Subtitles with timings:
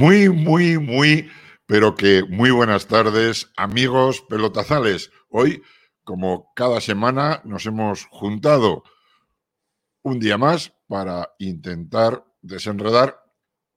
[0.00, 1.30] Muy, muy, muy,
[1.66, 5.10] pero que muy buenas tardes, amigos pelotazales.
[5.28, 5.62] Hoy,
[6.04, 8.82] como cada semana, nos hemos juntado
[10.00, 13.20] un día más para intentar desenredar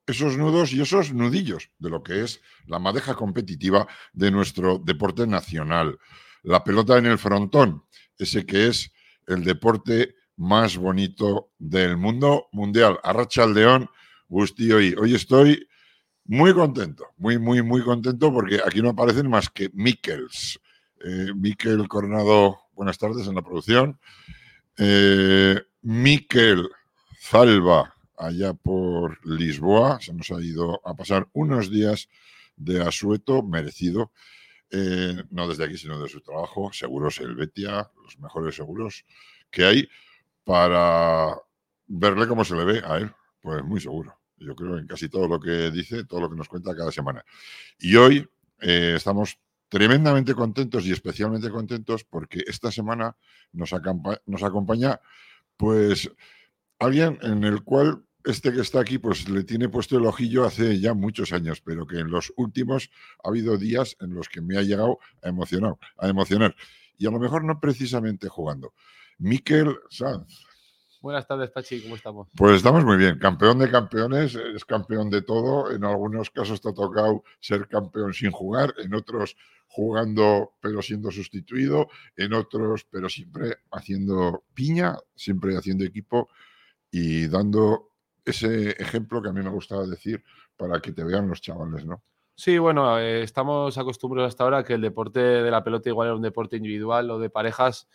[0.08, 5.28] esos nudos y esos nudillos de lo que es la madeja competitiva de nuestro deporte
[5.28, 6.00] nacional.
[6.42, 7.84] La pelota en el frontón,
[8.18, 8.94] ese que es
[9.28, 12.98] el deporte más bonito del mundo mundial.
[13.04, 13.90] Arracha al león,
[14.30, 14.96] Gusti, hoy.
[14.98, 15.68] Hoy estoy
[16.26, 20.60] muy contento, muy, muy, muy contento porque aquí no aparecen más que Mikkels.
[21.04, 24.00] Eh, Miquel Coronado, buenas tardes en la producción.
[24.78, 26.70] Eh, Miquel
[27.22, 32.08] Zalba, allá por Lisboa, se nos ha ido a pasar unos días
[32.56, 34.12] de asueto merecido.
[34.72, 39.06] Eh, no desde aquí, sino de su trabajo, Seguros Helvetia, los mejores seguros
[39.52, 39.90] que hay
[40.44, 41.38] para
[41.86, 43.12] verle cómo se le ve a él.
[43.42, 44.23] Pues muy seguro.
[44.44, 47.24] Yo creo en casi todo lo que dice, todo lo que nos cuenta cada semana.
[47.80, 48.28] Y hoy
[48.62, 53.16] eh, estamos tremendamente contentos y especialmente contentos porque esta semana
[53.52, 53.72] nos,
[54.26, 55.00] nos acompaña
[55.58, 56.12] pues
[56.80, 60.80] alguien en el cual este que está aquí pues le tiene puesto el ojillo hace
[60.80, 62.90] ya muchos años, pero que en los últimos
[63.24, 66.56] ha habido días en los que me ha llegado a emocionar, a emocionar.
[66.98, 68.74] Y a lo mejor no precisamente jugando.
[69.18, 70.46] Miquel Sanz.
[71.04, 72.30] Buenas tardes, Pachi, ¿cómo estamos?
[72.34, 73.20] Pues estamos muy bien.
[73.20, 75.70] Campeón de campeones, es campeón de todo.
[75.70, 79.36] En algunos casos te ha tocado ser campeón sin jugar, en otros
[79.68, 86.30] jugando pero siendo sustituido, en otros pero siempre haciendo piña, siempre haciendo equipo
[86.90, 87.90] y dando
[88.24, 90.24] ese ejemplo que a mí me gustaba decir
[90.56, 92.02] para que te vean los chavales, ¿no?
[92.36, 96.16] Sí, bueno, eh, estamos acostumbrados hasta ahora que el deporte de la pelota igual era
[96.16, 97.90] un deporte individual o de parejas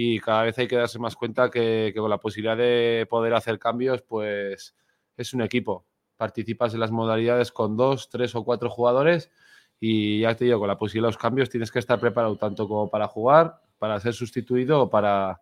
[0.00, 3.58] y cada vez hay que darse más cuenta que, con la posibilidad de poder hacer
[3.58, 4.76] cambios, pues
[5.16, 5.86] es un equipo.
[6.16, 9.28] Participas en las modalidades con dos, tres o cuatro jugadores
[9.80, 12.68] y ya te digo, con la posibilidad de los cambios tienes que estar preparado tanto
[12.68, 15.40] como para jugar, para ser sustituido o para,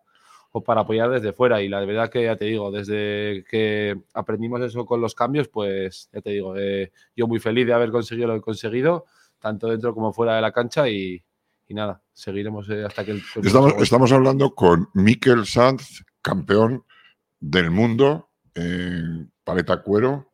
[0.65, 1.61] para apoyar desde fuera.
[1.61, 6.09] Y la verdad que ya te digo, desde que aprendimos eso con los cambios, pues
[6.11, 9.05] ya te digo, eh, yo muy feliz de haber conseguido lo que he conseguido,
[9.37, 11.23] tanto dentro como fuera de la cancha y,
[11.67, 13.23] y nada, seguiremos eh, hasta que el...
[13.43, 16.85] Estamos, estamos hablando con Mikel Sanz, campeón
[17.39, 20.31] del mundo en paleta cuero,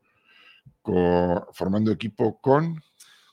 [0.83, 2.81] formando equipo con...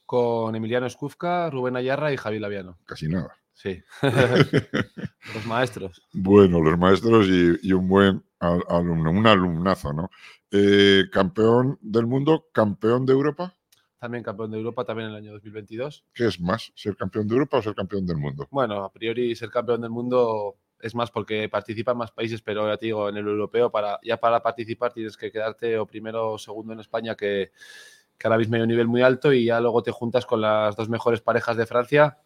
[0.07, 2.79] Con Emiliano Escufca, Rubén Ayarra y Javier Laviano.
[2.85, 3.37] Casi nada.
[3.53, 3.81] Sí.
[4.03, 6.03] los maestros.
[6.13, 10.11] Bueno, los maestros y, un buen alumno, un alumnazo, ¿no?
[10.51, 13.55] Eh, campeón del mundo, campeón de Europa
[14.01, 16.05] también campeón de Europa, también en el año 2022.
[16.13, 18.49] ¿Qué es más, ser campeón de Europa o ser campeón del mundo?
[18.51, 22.79] Bueno, a priori ser campeón del mundo es más porque participan más países, pero ya
[22.79, 26.39] te digo, en el europeo, para, ya para participar tienes que quedarte o primero o
[26.39, 27.53] segundo en España, que,
[28.17, 30.75] que ahora mismo hay un nivel muy alto, y ya luego te juntas con las
[30.77, 32.19] dos mejores parejas de Francia,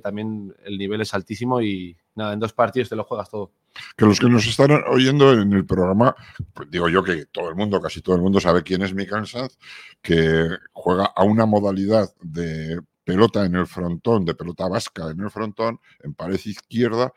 [0.00, 3.52] también el nivel es altísimo y nada, en dos partidos te lo juegas todo
[3.96, 6.14] que los que nos están oyendo en el programa,
[6.52, 9.26] pues digo yo que todo el mundo, casi todo el mundo sabe quién es Mikael
[9.26, 9.58] Sanz,
[10.00, 15.30] que juega a una modalidad de pelota en el frontón, de pelota vasca en el
[15.30, 17.12] frontón, en pared izquierda,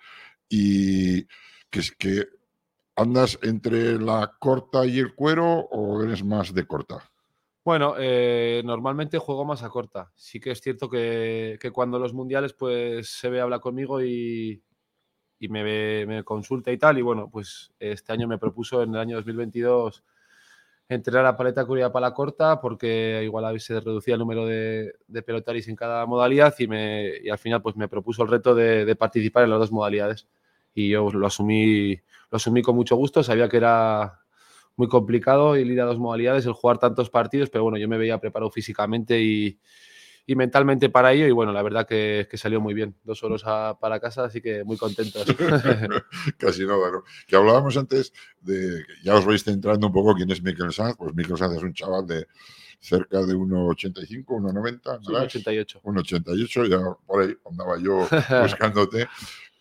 [0.49, 1.23] y
[1.69, 2.27] que es que
[2.95, 7.09] andas entre la corta y el cuero o eres más de corta.
[7.67, 10.09] Bueno, eh, normalmente juego más a corta.
[10.15, 14.63] Sí que es cierto que, que, cuando los mundiales pues se ve, habla conmigo y,
[15.37, 16.97] y me, me, consulta y tal.
[16.97, 20.01] Y bueno, pues este año me propuso en el año 2022
[20.87, 25.21] entrenar a paleta curia para la corta porque igual se reducía el número de, de
[25.21, 28.85] pelotaris en cada modalidad y, me, y al final pues me propuso el reto de,
[28.85, 30.29] de, participar en las dos modalidades.
[30.73, 31.97] Y yo lo asumí,
[32.31, 34.21] lo asumí con mucho gusto, sabía que era
[34.77, 37.97] muy complicado el ir a dos modalidades, el jugar tantos partidos, pero bueno, yo me
[37.97, 39.59] veía preparado físicamente y,
[40.27, 41.25] y mentalmente para ello.
[41.25, 42.95] Y bueno, la verdad que, que salió muy bien.
[43.03, 43.43] Dos horas
[43.79, 45.25] para casa, así que muy contentos.
[46.37, 47.03] Casi nada, ¿no?
[47.25, 50.95] Que hablábamos antes de, ya os vais centrando un poco quién es Mikel Sanz.
[50.97, 52.27] Pues Mikel Sanz es un chaval de
[52.79, 55.01] cerca de 1,85, 1,90.
[55.01, 55.81] 1,88.
[55.81, 58.07] 1,88, ya por ahí andaba yo
[58.43, 59.07] buscándote.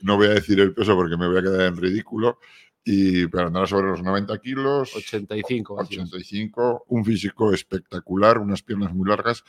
[0.00, 2.38] No voy a decir el peso porque me voy a quedar en ridículo.
[2.88, 4.94] Y, pero andaba sobre los 90 kilos.
[4.94, 5.74] 85.
[5.74, 9.42] 85, un físico espectacular, unas piernas muy largas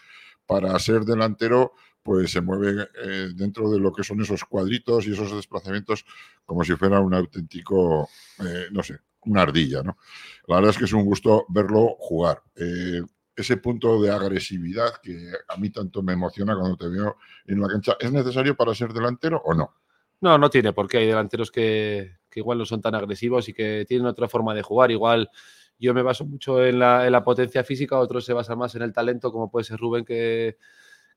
[0.48, 5.12] para ser delantero, pues se mueve eh, dentro de lo que son esos cuadritos y
[5.12, 6.04] esos desplazamientos
[6.46, 10.00] como si fuera un auténtico, eh, no sé, una ardilla, ¿no?
[10.48, 12.42] La verdad es que es un gusto verlo jugar.
[12.56, 13.04] Eh,
[13.36, 17.68] ese punto de agresividad que a mí tanto me emociona cuando te veo en la
[17.68, 19.76] cancha, ¿es necesario para ser delantero o no?
[20.22, 23.84] No, no tiene porque hay delanteros que, que igual no son tan agresivos y que
[23.88, 24.92] tienen otra forma de jugar.
[24.92, 25.32] Igual
[25.80, 29.32] yo me baso mucho en la, potencia física, otros se basan más en el talento,
[29.32, 30.58] como puede ser Rubén, que,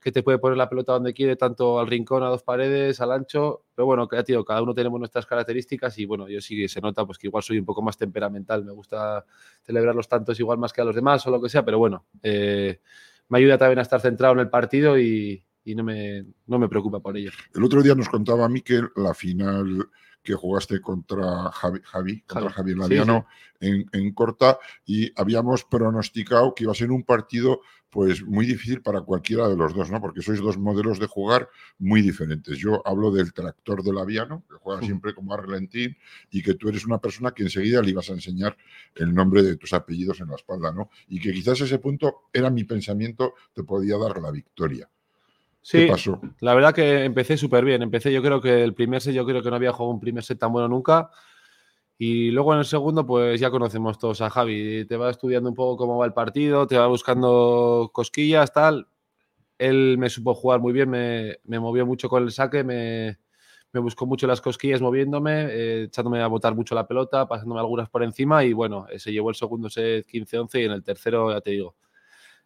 [0.00, 3.12] que te puede poner la pelota donde quiere, tanto al rincón, a dos paredes, al
[3.12, 3.66] ancho.
[3.74, 7.18] Pero bueno, tío, cada uno tenemos nuestras características y bueno, yo sí se nota pues
[7.18, 9.26] que igual soy un poco más temperamental, me gusta
[9.62, 12.06] celebrar los tantos igual más que a los demás o lo que sea, pero bueno,
[12.22, 12.80] eh,
[13.28, 16.68] me ayuda también a estar centrado en el partido y, y no, me, no me
[16.68, 17.30] preocupa por ello.
[17.54, 19.90] El otro día nos contaba a mí que la final
[20.22, 23.26] que jugaste contra Javi, Javi contra Javier Laviano
[23.60, 28.82] En, en, Corta y habíamos pronosticado que iba a ser un partido pues muy difícil
[28.82, 30.00] para cualquiera de los dos, ¿no?
[30.00, 32.56] Porque sois dos modelos de jugar muy diferentes.
[32.56, 35.96] Yo hablo del tractor de Laviano, que juega siempre como a relentín,
[36.30, 38.56] y que tú eres una persona que enseguida le ibas a enseñar
[38.94, 40.88] el nombre de tus apellidos en la espalda, ¿no?
[41.08, 44.88] Y que quizás ese punto era mi pensamiento, te podía dar la victoria.
[45.62, 46.20] Sí, pasó?
[46.40, 47.82] la verdad que empecé súper bien.
[47.82, 50.24] Empecé, yo creo que el primer set, yo creo que no había jugado un primer
[50.24, 51.10] set tan bueno nunca.
[51.98, 54.86] Y luego en el segundo, pues ya conocemos todos a Javi.
[54.86, 58.88] Te va estudiando un poco cómo va el partido, te va buscando cosquillas, tal.
[59.58, 63.18] Él me supo jugar muy bien, me, movió mucho con el saque, me,
[63.74, 68.02] buscó mucho las cosquillas moviéndome, eh, echándome a botar mucho la pelota, pasándome algunas por
[68.02, 71.50] encima y bueno, se llevó el segundo set 15-11 y en el tercero, ya te
[71.50, 71.76] digo,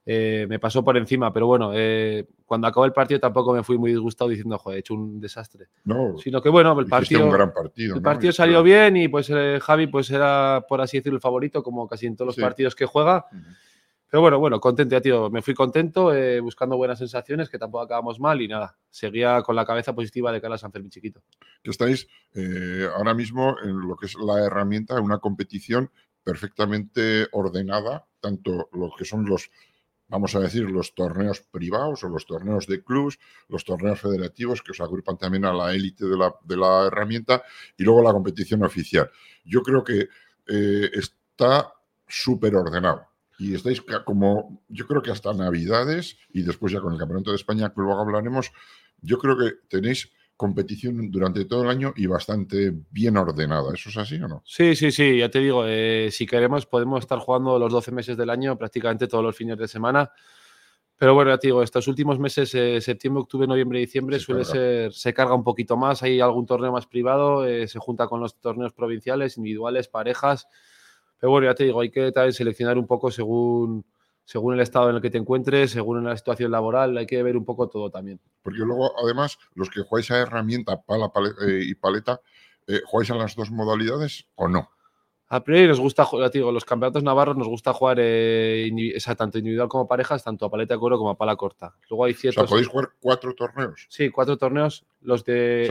[0.06, 3.78] eh, me pasó por encima, pero bueno, eh, cuando acabó el partido tampoco me fui
[3.78, 5.68] muy disgustado diciendo, joder, he hecho un desastre.
[5.84, 9.30] No, sino que bueno, el partido, un gran partido, el partido salió bien y pues
[9.30, 12.74] eh, Javi pues era, por así decirlo, el favorito, como casi en todos los partidos
[12.74, 13.26] que juega.
[14.10, 18.20] Pero bueno, bueno, contento, ya tío, me fui contento, buscando buenas sensaciones, que tampoco acabamos
[18.20, 21.22] mal y nada, seguía con la cabeza positiva de cara a San Fermín Chiquito.
[21.62, 22.06] Que estáis
[22.94, 25.90] ahora mismo en lo que es la herramienta, una competición
[26.22, 29.50] perfectamente ordenada, tanto lo que son los
[30.08, 33.18] vamos a decir, los torneos privados o los torneos de clubs,
[33.48, 37.42] los torneos federativos que os agrupan también a la élite de la, de la, herramienta
[37.76, 39.10] y luego la competición oficial.
[39.44, 40.08] Yo creo que
[40.46, 41.72] eh, está
[42.06, 43.06] súper ordenado.
[43.38, 47.36] Y estáis como, yo creo que hasta Navidades y después ya con el Campeonato de
[47.36, 48.52] España, que luego hablaremos,
[49.00, 53.72] yo creo que tenéis competición durante todo el año y bastante bien ordenada.
[53.72, 54.42] ¿Eso es así o no?
[54.44, 58.16] Sí, sí, sí, ya te digo, eh, si queremos podemos estar jugando los 12 meses
[58.16, 60.10] del año prácticamente todos los fines de semana.
[60.96, 64.25] Pero bueno, ya te digo, estos últimos meses, eh, septiembre, octubre, noviembre y diciembre, se
[64.26, 68.06] suele ser, se carga un poquito más, hay algún torneo más privado, eh, se junta
[68.06, 70.46] con los torneos provinciales, individuales, parejas.
[71.19, 73.84] Pero bueno, ya te digo, hay que también seleccionar un poco según,
[74.24, 77.36] según el estado en el que te encuentres, según la situación laboral, hay que ver
[77.36, 78.20] un poco todo también.
[78.42, 81.10] Porque luego, además, los que jugáis a herramienta, pala,
[81.46, 82.20] eh, y paleta,
[82.66, 84.70] eh, ¿jugáis a las dos modalidades o no?
[85.28, 88.70] A priori nos gusta, digo, los campeonatos navarros nos gusta jugar eh,
[89.16, 91.74] tanto individual como parejas, tanto a paleta de cuero como a pala corta.
[91.88, 92.44] Luego hay ciertos...
[92.44, 93.86] O sea, ¿podéis jugar cuatro torneos?
[93.88, 94.84] Sí, cuatro torneos.
[95.00, 95.66] Los de...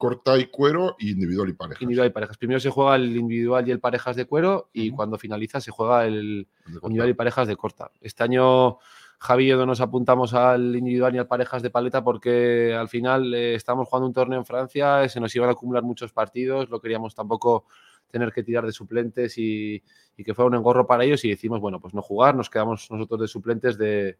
[0.00, 1.82] corta y cuero y individual y parejas.
[1.82, 2.38] Individual y parejas.
[2.38, 6.06] Primero se juega el individual y el parejas de cuero y cuando finaliza se juega
[6.06, 7.90] el, individual y parejas de corta.
[8.00, 8.78] Este año
[9.18, 12.88] Javi y yo no nos apuntamos al individual ni al parejas de paleta porque al
[12.88, 16.70] final eh, estábamos jugando un torneo en Francia, se nos iban a acumular muchos partidos,
[16.70, 17.66] lo queríamos tampoco
[18.10, 19.82] tener que tirar de suplentes y,
[20.16, 23.20] que fuera un engorro para ellos y decimos, bueno, pues no jugar, nos quedamos nosotros
[23.20, 24.16] de suplentes de,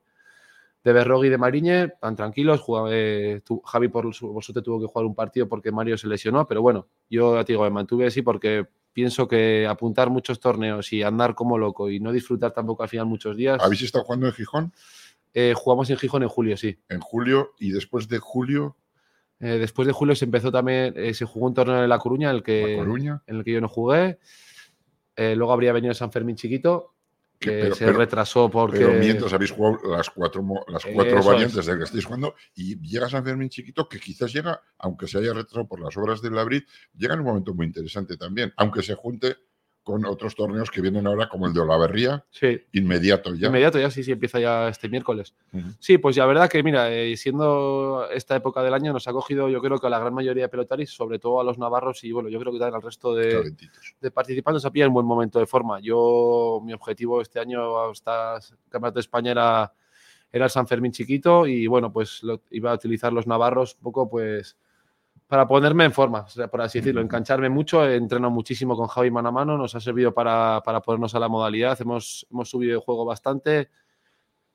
[0.82, 2.64] de Berrogui y de Mariñe, tan tranquilos.
[2.90, 6.88] Eh, Javi por suerte tuvo que jugar un partido porque Mario se lesionó, pero bueno,
[7.08, 11.34] yo ya te digo, me mantuve así porque pienso que apuntar muchos torneos y andar
[11.34, 13.58] como loco y no disfrutar tampoco al final muchos días.
[13.62, 14.72] ¿Habéis estado jugando en Gijón?
[15.34, 16.78] Eh, jugamos en Gijón en julio, sí.
[16.88, 18.76] En julio y después de julio.
[19.38, 22.36] Eh, después de julio se empezó también, se jugó un torneo en La Coruña, en
[22.36, 24.18] el que, En el que yo no jugué.
[25.16, 26.94] Luego habría venido San Fermín chiquito,
[27.40, 28.78] que se retrasó porque.
[28.78, 33.08] Pero mientras habéis jugado las cuatro, las cuatro variantes de que estáis jugando y llega
[33.08, 36.68] San Fermín chiquito, que quizás llega, aunque se haya retrasado por las obras del Labrit,
[36.94, 39.36] llega en un momento muy interesante también, aunque se junte
[39.82, 42.24] con otros torneos que vienen ahora, como el de Olaverría.
[42.30, 42.60] Sí.
[42.72, 43.48] Inmediato ya.
[43.48, 45.34] Inmediato ya, sí, sí, empieza ya este miércoles.
[45.78, 49.48] Sí, pues la verdad que, mira, eh, siendo esta época del año, nos ha cogido,
[49.48, 52.12] yo creo que a la gran mayoría de pelotaris, sobre todo a los navarros y,
[52.12, 53.54] bueno, yo creo que también al resto de,
[54.00, 55.80] de participantes, a en buen momento de forma.
[55.80, 59.72] Yo, mi objetivo este año hasta el Campeonato de España era,
[60.30, 62.20] era el San Fermín chiquito y, bueno, pues
[62.50, 64.56] iba a utilizar los navarros un poco, pues
[65.30, 67.88] para ponerme en forma, por así decirlo, engancharme mucho.
[67.88, 71.28] Entreno muchísimo con Javi mano a mano, nos ha servido para, para ponernos a la
[71.28, 71.80] modalidad.
[71.80, 73.70] Hemos, hemos subido el juego bastante.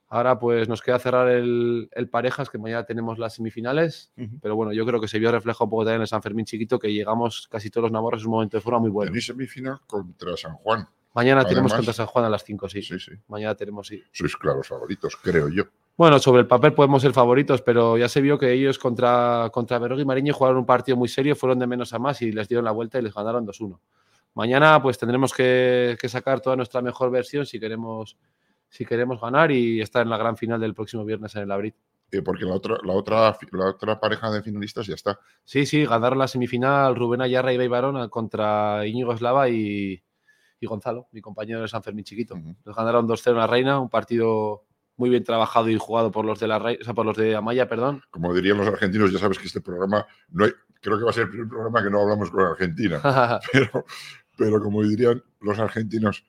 [0.10, 4.12] Ahora pues nos queda cerrar el, el parejas, que mañana tenemos las semifinales.
[4.42, 6.44] Pero bueno, yo creo que se vio reflejo un poco también en el San Fermín
[6.44, 9.12] chiquito, que llegamos casi todos los navarros en un momento de forma muy bueno.
[9.12, 10.86] Tenéis semifinal contra San Juan.
[11.14, 12.82] Mañana tenemos contra San Juan a las 5, sí.
[12.82, 13.12] Sí, sí.
[13.30, 14.04] Mañana tenemos, sí.
[14.12, 15.64] Sois claros favoritos, creo yo.
[15.98, 19.78] Bueno, sobre el papel podemos ser favoritos, pero ya se vio que ellos contra, contra
[19.78, 22.66] y Mariño jugaron un partido muy serio, fueron de menos a más y les dieron
[22.66, 23.80] la vuelta y les ganaron 2-1.
[24.34, 28.18] mañana pues tendremos que, que sacar toda nuestra mejor versión si queremos,
[28.68, 31.74] si queremos ganar y estar en la gran final del próximo viernes en el Abril.
[32.12, 35.18] Eh, porque la otra, la, otra, la otra pareja de finalistas ya está.
[35.46, 40.04] Sí, sí, ganaron la semifinal Rubén Ayarra y Barona contra Íñigo Eslava y,
[40.60, 42.36] y Gonzalo, mi compañero de San Fermín Chiquito.
[42.36, 42.54] Ujú.
[42.66, 44.66] Nos ganaron 2-0 en la Reina, un partido
[44.98, 47.68] muy bien trabajado y jugado por los de la o sea, por los de Amaya,
[47.68, 48.02] perdón.
[48.12, 51.14] Como dirían los argentinos, ya sabes que este programa, no hay, creo que va a
[51.14, 53.02] ser el primer programa que no hablamos con Argentina.
[53.52, 53.86] Pero,
[54.38, 56.26] pero como dirían los argentinos,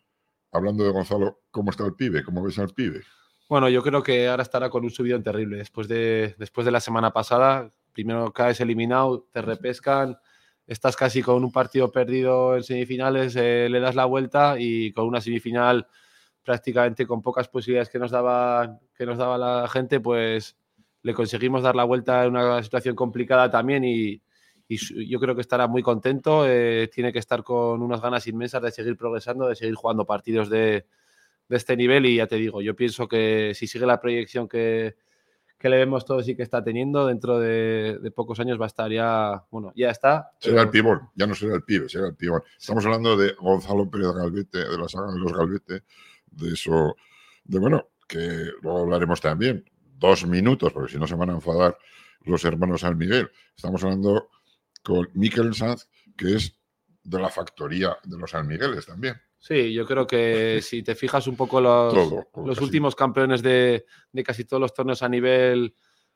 [0.52, 2.22] hablando de Gonzalo, ¿cómo está el pibe?
[2.22, 3.02] ¿Cómo ves al pibe?
[3.48, 5.56] Bueno, yo creo que ahora estará con un subidón terrible.
[5.56, 10.18] Después de, después de la semana pasada, primero caes eliminado, te repescan,
[10.66, 15.06] estás casi con un partido perdido en semifinales, eh, le das la vuelta y con
[15.06, 15.86] una semifinal
[16.46, 20.56] prácticamente con pocas posibilidades que nos daba, que nos daba la gente, pues
[21.02, 24.22] le conseguimos dar la vuelta en una situación complicada también y,
[24.68, 26.44] y yo creo que estará muy contento.
[26.48, 30.48] eh, tiene que estar con unas ganas inmensas de seguir progresando, de seguir jugando partidos
[30.48, 30.86] de,
[31.48, 34.94] de este nivel y ya te digo, yo pienso que si sigue la proyección que,
[35.58, 38.68] que le vemos todos y que está teniendo, dentro de, de pocos años va a
[38.68, 40.30] estar ya, bueno, ya está.
[40.38, 42.42] Será el pibón, ya no será el pibe, será el pibón.
[42.58, 45.82] Estamos hablando de Gonzalo Pérez Galvete, de la saga de los Galvete,
[46.36, 46.96] de eso,
[47.44, 49.64] de bueno, que luego hablaremos también,
[49.98, 51.76] dos minutos, porque si no se van a enfadar
[52.26, 53.30] los hermanos San Miguel.
[53.54, 54.28] Estamos hablando
[54.82, 56.58] con Miquel Sanz, que es
[57.02, 59.14] de la factoría de los San Migueles también.
[59.38, 63.86] Sí, yo creo que si te fijas un poco los, Todo, los últimos campeones de,
[64.12, 65.74] de casi todos los torneos a nivel,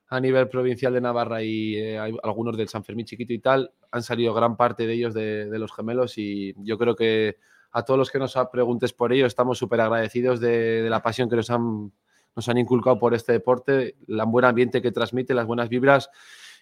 [0.08, 3.72] a nivel provincial de Navarra y eh, hay algunos del San Fermín chiquito y tal,
[3.92, 7.36] han salido gran parte de ellos de, de los gemelos y yo creo que
[7.72, 11.36] a todos los que nos preguntes por ello estamos súper agradecidos de, la pasión que
[11.36, 11.92] nos han,
[12.34, 16.10] nos han inculcado por este deporte, el buen ambiente que transmite, las buenas vibras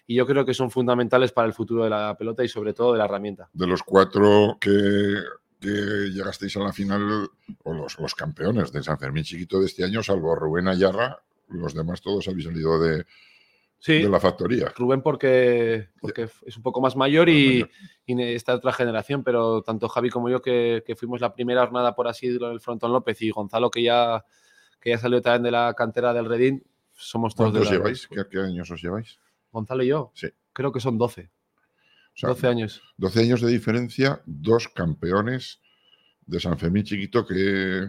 [0.05, 2.93] y yo creo que son fundamentales para el futuro de la pelota y sobre todo
[2.93, 3.49] de la herramienta.
[3.53, 5.15] De los cuatro que,
[5.59, 5.69] que
[6.11, 7.29] llegasteis a la final,
[7.63, 11.73] o los, los campeones de San Fermín Chiquito de este año, salvo Rubén Ayarra, los
[11.73, 13.05] demás todos habéis salido de,
[13.81, 14.73] Sí, de la factoría.
[14.75, 17.65] Rubén porque, porque es un poco más mayor y,
[18.05, 21.95] y esta otra generación, pero tanto Javi como yo que, que fuimos la primera jornada
[21.95, 24.25] por así decirlo en el Frontón López y Gonzalo que ya,
[24.81, 26.61] que ya salió también de la cantera del Redín,
[26.93, 28.07] somos todos de ¿Cuántos la- lleváis?
[28.07, 29.17] ¿Qué, qué años os lleváis?
[29.51, 30.27] Gonzalo y yo, Sí.
[30.51, 31.31] creo que son 12,
[32.15, 32.81] O sea, 12 años.
[32.97, 35.61] 12 años de diferencia, dos campeones
[36.25, 37.87] de San Fermín Chiquito, que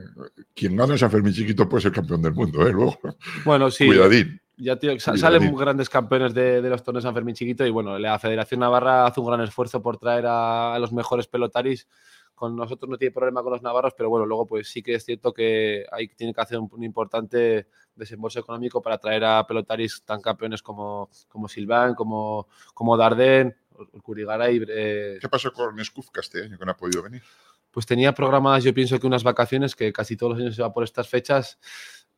[0.54, 2.73] quien gana en San Fermín Chiquito puede ser campeón del mundo, ¿eh?
[2.73, 2.99] Luego,
[3.44, 4.39] Bueno, sí, cuidadín.
[4.60, 8.18] Ya tío, salen grandes campeones de, de los torneos San Fermín Chiquito y bueno, la
[8.18, 11.88] Federación Navarra hace un gran esfuerzo por traer a, a los mejores pelotaris.
[12.34, 15.04] Con nosotros no tiene problema con los navarros, pero bueno, luego pues sí que es
[15.04, 20.02] cierto que ahí tiene que hacer un, un importante desembolso económico para traer a pelotaris
[20.06, 23.54] tan campeones como, como Silván, como, como Dardén,
[24.02, 24.64] Curigaray.
[24.68, 27.22] eh, ¿Qué pasó con Skufka este año que no ha podido venir?
[27.70, 30.72] pues tenía programadas, yo pienso que unas vacaciones que casi todos los años se va
[30.72, 31.58] por estas fechas.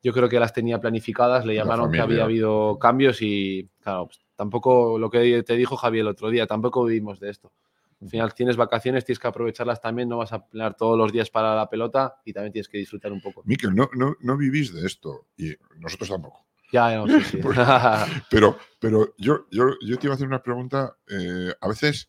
[0.03, 4.07] Yo creo que las tenía planificadas, le La llamaron que había habido cambios y, claro,
[4.07, 7.53] pues, tampoco lo que te dijo Javier el otro día, tampoco vivimos de esto.
[8.01, 11.31] Al final tienes vacaciones, tienes que aprovecharlas también, no vas a planear todos los días
[11.31, 13.43] para la pelota y también tienes que disfrutar un poco.
[13.45, 16.45] Miquel, no, no, no vivís de esto y nosotros tampoco.
[16.73, 17.41] Ya, no, sí, sí.
[18.31, 20.97] Pero, pero yo, yo, yo te iba a hacer una pregunta.
[21.09, 22.09] eh, a veces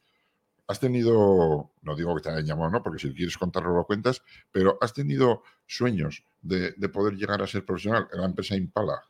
[0.67, 4.21] has tenido, no digo que te hayan llamado, no, porque si quieres contarlo lo cuentas,
[4.51, 9.01] pero has tenido sueños de, de poder llegar a ser profesional en la empresa Impala.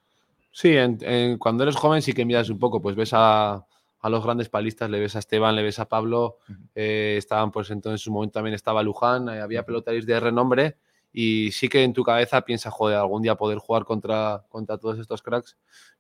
[0.51, 3.53] Sí, en- en- cuando eres joven sí que miras un poco, pues ves a,
[3.99, 6.37] a los grandes palistas, le ves a Esteban, le ves a Pablo,
[6.75, 10.77] eh, estaban pues entonces en su momento también estaba Luján, eh, había pelotaris de renombre
[11.13, 14.99] y sí que en tu cabeza piensas, joder, algún día poder jugar contra, contra todos
[14.99, 15.55] estos cracks.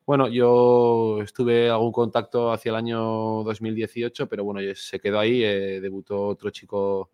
[0.05, 2.99] Bueno, yo estuve algún contacto hacia el año
[3.43, 7.11] 2018, pero bueno, se quedó ahí, eh, debutó otro chico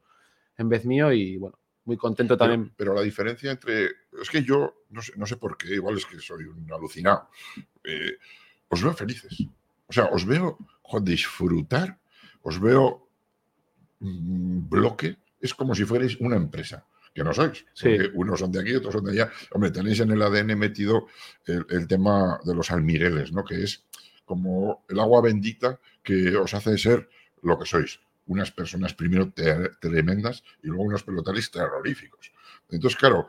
[0.57, 2.71] en vez mío y bueno, muy contento también.
[2.75, 3.85] pero la diferencia entre.
[4.21, 7.29] Es que yo no sé, no sé por qué, igual es que soy un alucinado.
[7.83, 8.17] eh,
[8.69, 9.45] os veo felices.
[9.87, 10.57] O sea, os veo
[11.01, 11.99] disfrutar,
[12.43, 13.07] os veo
[13.99, 15.17] mm, bloque.
[15.39, 17.65] Es como si fuerais una empresa, que no sois.
[17.73, 17.89] Sí.
[17.89, 19.31] Porque unos son de aquí, otros son de allá.
[19.51, 21.07] Hombre, tenéis en el ADN metido
[21.45, 23.43] el, el tema de los almireles, ¿no?
[23.43, 23.83] Que es
[24.25, 27.09] como el agua bendita que os hace ser
[27.41, 27.99] lo que sois.
[28.27, 29.31] Unas personas primero
[29.79, 32.31] tremendas y luego unos pelotaris terroríficos.
[32.69, 33.27] Entonces, claro,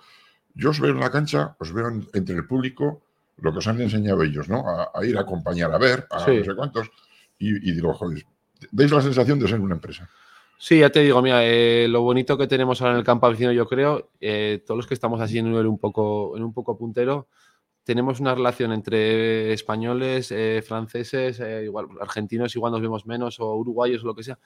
[0.55, 3.03] yo os veo en la cancha, os veo en- entre el público
[3.39, 4.69] lo que os han enseñado ellos, ¿no?
[4.69, 6.37] A, a ir a acompañar a ver, a Sí.
[6.39, 6.91] no sé cuántos,
[7.39, 8.27] y, y digo, joder,
[8.71, 10.11] dais la sensación de ser una empresa.
[10.63, 13.51] Sí, ya te digo, mira, eh, lo bonito que tenemos ahora en el campo vecino,
[13.51, 16.53] yo creo, eh, todos los que estamos así en un nivel un poco, en un
[16.53, 17.29] poco puntero,
[17.85, 24.05] tenemos una relación entre españoles, eh, franceses, igual argentinos, igual nos vemos menos, o uruguayos
[24.05, 24.39] o lo que sea,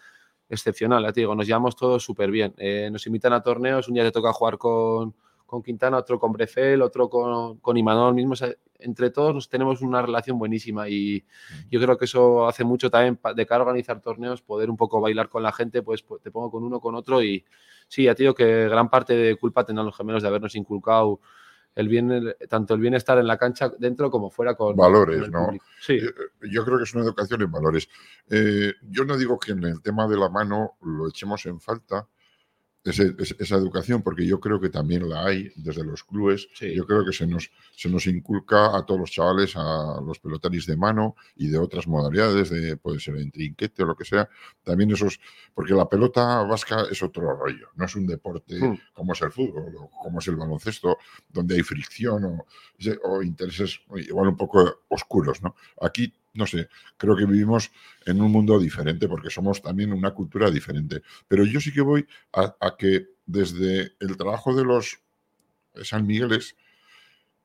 [0.49, 2.55] excepcional, ya te digo, nos llevamos todos súper bien.
[2.93, 5.15] Nos invitan a torneos, un día te toca jugar con,
[5.55, 8.35] con Quintana, otro con Brecel, otro con, con Imanol mismo.
[8.81, 11.25] entre todos nos tenemos una relación buenísima y
[11.71, 15.01] yo creo que eso hace mucho también de cara a organizar torneos, poder un poco
[15.01, 17.45] bailar con la gente, pues, pues te pongo con uno, con otro y
[17.87, 21.21] sí, ya te digo que gran parte de culpa tendrán los gemelos de habernos inculcado
[21.77, 25.51] el bien, tanto el bienestar en la cancha dentro como fuera con valores, ¿no?
[25.81, 25.95] Sí.
[25.95, 26.11] Eh,
[26.51, 27.89] yo creo que es una educación en valores.
[28.29, 32.09] Eh, yo no digo que en el tema de la mano lo echemos en falta,
[32.85, 36.49] esa educación, porque yo creo que también la hay desde los clubes.
[36.61, 40.67] Yo creo que se nos, se nos inculca a todos los chavales, a los pelotaris
[40.67, 44.29] de mano y de otras modalidades, de, puede ser en trinquete o lo que sea.
[44.63, 45.19] También esos,
[45.55, 48.79] porque la pelota vasca es otro rollo, no es un deporte hmm.
[48.93, 50.99] como es el fútbol o como es el baloncesto,
[51.31, 52.47] donde hay fricción o,
[53.05, 55.43] o intereses igual un poco oscuros.
[55.43, 55.57] ¿no?
[55.81, 57.71] Aquí no sé, creo que vivimos
[58.05, 61.03] en un mundo diferente porque somos también una cultura diferente.
[61.29, 65.01] Pero yo sí que voy a, que desde el trabajo de los
[65.83, 66.57] San Migueles,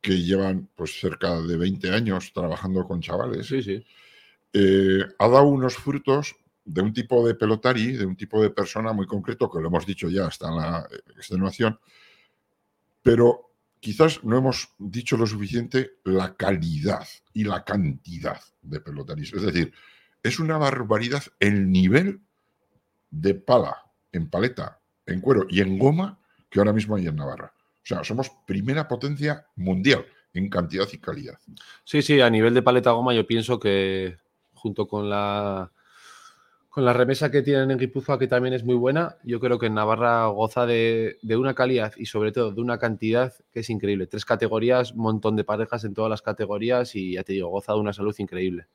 [0.01, 3.85] que llevan pues cerca de 20 años trabajando con chavales, sí, sí.
[4.53, 8.93] Eh, ha dado unos frutos de un tipo de pelotari, de un tipo de persona
[8.93, 11.79] muy concreto, que lo hemos dicho ya hasta en la extenuación,
[13.01, 13.48] pero
[13.79, 19.33] quizás no hemos dicho lo suficiente la calidad y la cantidad de pelotaris.
[19.33, 19.73] Es decir,
[20.23, 22.21] es una barbaridad el nivel
[23.09, 27.53] de pala, en paleta, en cuero y en goma que ahora mismo hay en Navarra.
[27.55, 31.39] O sea, somos primera potencia mundial en cantidad y calidad.
[31.83, 34.17] Sí, sí, a nivel de paleta goma yo pienso que
[34.53, 35.71] junto con la
[36.69, 39.69] con la remesa que tienen en Guipúzcoa, que también es muy buena, yo creo que
[39.71, 44.05] Navarra goza de, una calidad y sobre todo de una cantidad que es increíble.
[44.05, 47.79] Tres categorías, montón de parejas en todas las categorías y ya te digo, goza de
[47.79, 48.67] una salud increíble.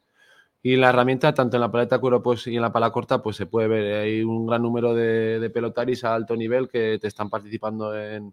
[0.62, 3.36] Y la herramienta, tanto en la paleta cuero pues, y en la pala corta, pues
[3.36, 4.00] se puede ver.
[4.00, 8.32] Hay un gran número de, pelotaris a alto nivel que te están participando en,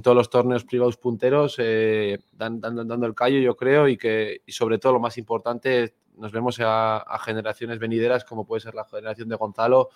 [0.00, 4.78] todos los torneos privados punteros, eh, dando el callo, yo creo, y que y sobre
[4.78, 9.36] todo lo más importante, nos vemos a, generaciones venideras como puede ser la generación de
[9.36, 9.90] Gonzalo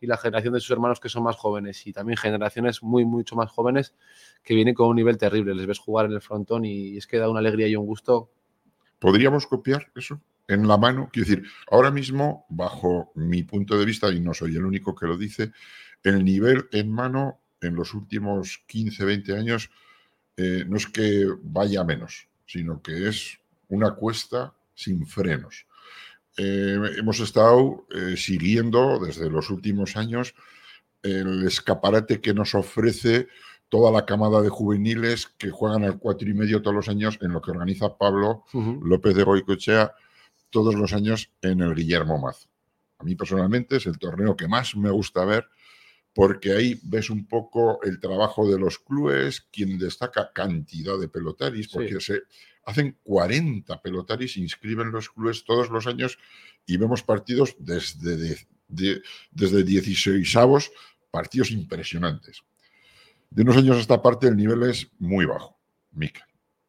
[0.00, 3.36] y la generación de sus hermanos que son más jóvenes y también generaciones muy, mucho
[3.36, 3.94] más jóvenes
[4.42, 5.54] que vienen con un nivel terrible.
[5.54, 8.30] Les ves jugar en el frontón y es que da una alegría y un gusto.
[8.98, 10.20] ¿Podríamos copiar eso?
[10.46, 14.56] En la mano, quiero decir, ahora mismo, bajo mi punto de vista, y no soy
[14.56, 15.52] el único que lo dice,
[16.02, 19.70] el nivel en mano en los últimos 15, 20 años
[20.36, 25.66] eh, no es que vaya menos, sino que es una cuesta sin frenos.
[26.36, 30.34] Eh, hemos estado eh, siguiendo desde los últimos años
[31.02, 33.28] el escaparate que nos ofrece
[33.68, 37.32] toda la camada de juveniles que juegan al cuatro y medio todos los años en
[37.32, 38.44] lo que organiza Pablo
[38.82, 39.92] López de Goicochea
[40.50, 42.48] todos los años en el Guillermo Maz.
[42.98, 45.48] A mí personalmente es el torneo que más me gusta ver
[46.14, 51.68] porque ahí ves un poco el trabajo de los clubes, quien destaca cantidad de pelotaris,
[51.68, 52.22] porque se
[52.64, 56.18] hacen 40 pelotaris, inscriben los clubes todos los años
[56.66, 60.70] y vemos partidos desde, desde 16 avos,
[61.10, 62.42] partidos impresionantes.
[63.30, 65.58] De unos años a esta parte el nivel es muy bajo,
[65.90, 66.26] Mica,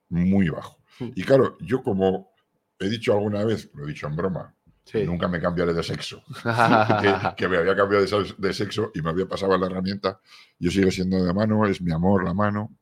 [0.09, 0.79] muy bajo.
[0.99, 2.31] Y claro, yo como
[2.79, 4.55] he dicho alguna vez, lo he dicho en broma,
[4.93, 6.23] Nunca me cambiaré de sexo.
[7.37, 8.05] que, me había cambiado
[8.37, 10.19] de, sexo y me había pasado la herramienta.
[10.59, 12.77] Yo sigo siendo de mano, es mi amor la mano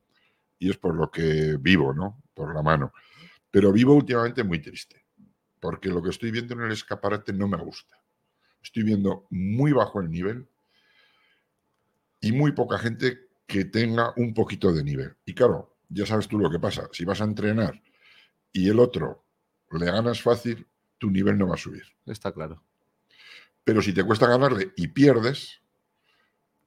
[0.59, 2.21] y es por lo que vivo, ¿no?
[2.33, 2.93] Por la mano.
[3.49, 5.05] Pero vivo últimamente muy triste,
[5.59, 7.97] porque lo que estoy viendo en el escaparate no me gusta.
[8.61, 10.47] Estoy viendo muy bajo el nivel
[12.19, 15.15] y muy poca gente que tenga un poquito de nivel.
[15.25, 16.89] Y claro, ya sabes tú lo que pasa.
[16.91, 17.81] Si vas a entrenar
[18.51, 19.23] y el otro
[19.71, 21.83] le ganas fácil, tu nivel no va a subir.
[22.05, 22.63] Está claro.
[23.63, 25.61] Pero si te cuesta ganarle y pierdes,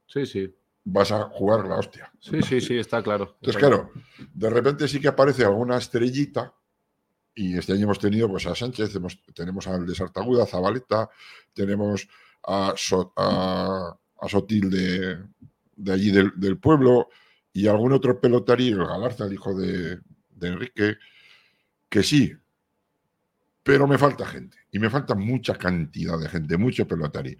[0.06, 0.54] sí, sí.
[0.84, 2.10] vas a jugar la hostia.
[2.20, 3.36] Sí, sí, sí, está claro.
[3.40, 3.90] Entonces, claro,
[4.32, 6.54] de repente sí que aparece alguna estrellita
[7.34, 8.98] y este año hemos tenido pues, a Sánchez,
[9.34, 11.10] tenemos al de Sartaguda, a Zabaleta,
[11.52, 12.08] tenemos
[12.46, 12.74] a,
[13.16, 17.10] a, Sotil de, allí del, pueblo
[17.52, 20.96] y algún otro pelotario, el Galarza, el hijo de, de Enrique,
[21.90, 22.32] que sí,
[23.66, 27.36] pero me falta gente y me falta mucha cantidad de gente, mucho pelotari.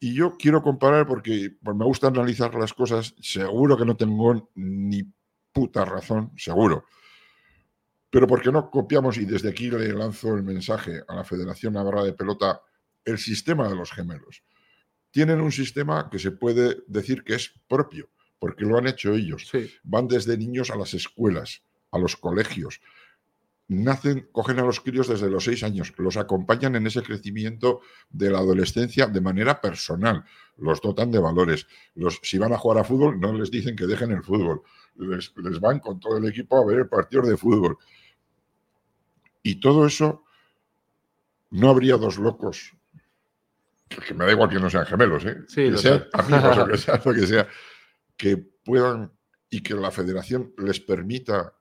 [0.00, 4.50] Y yo quiero comparar porque pues, me gusta analizar las cosas, seguro que no tengo
[4.56, 5.04] ni
[5.52, 6.86] puta razón, seguro.
[8.10, 11.74] Pero ¿por qué no copiamos y desde aquí le lanzo el mensaje a la Federación
[11.74, 12.60] Navarra de Pelota
[13.04, 14.42] el sistema de los gemelos?
[15.12, 19.48] Tienen un sistema que se puede decir que es propio, porque lo han hecho ellos.
[19.84, 22.80] Van desde niños a las escuelas, a los colegios,
[23.72, 27.80] nacen, cogen a los críos desde los seis años, los acompañan en ese crecimiento
[28.10, 30.24] de la adolescencia de manera personal,
[30.58, 31.66] los dotan de valores.
[31.94, 34.62] Los, si van a jugar a fútbol, no les dicen que dejen el fútbol,
[34.96, 37.78] les, les van con todo el equipo a ver el partido de fútbol.
[39.42, 40.24] Y todo eso,
[41.50, 42.74] no habría dos locos,
[44.00, 45.38] que me da igual que no sean gemelos, ¿eh?
[45.48, 46.08] Sí, que sean sé.
[46.12, 47.48] amigos o que sea lo que sea,
[48.16, 49.12] que puedan
[49.50, 51.54] y que la federación les permita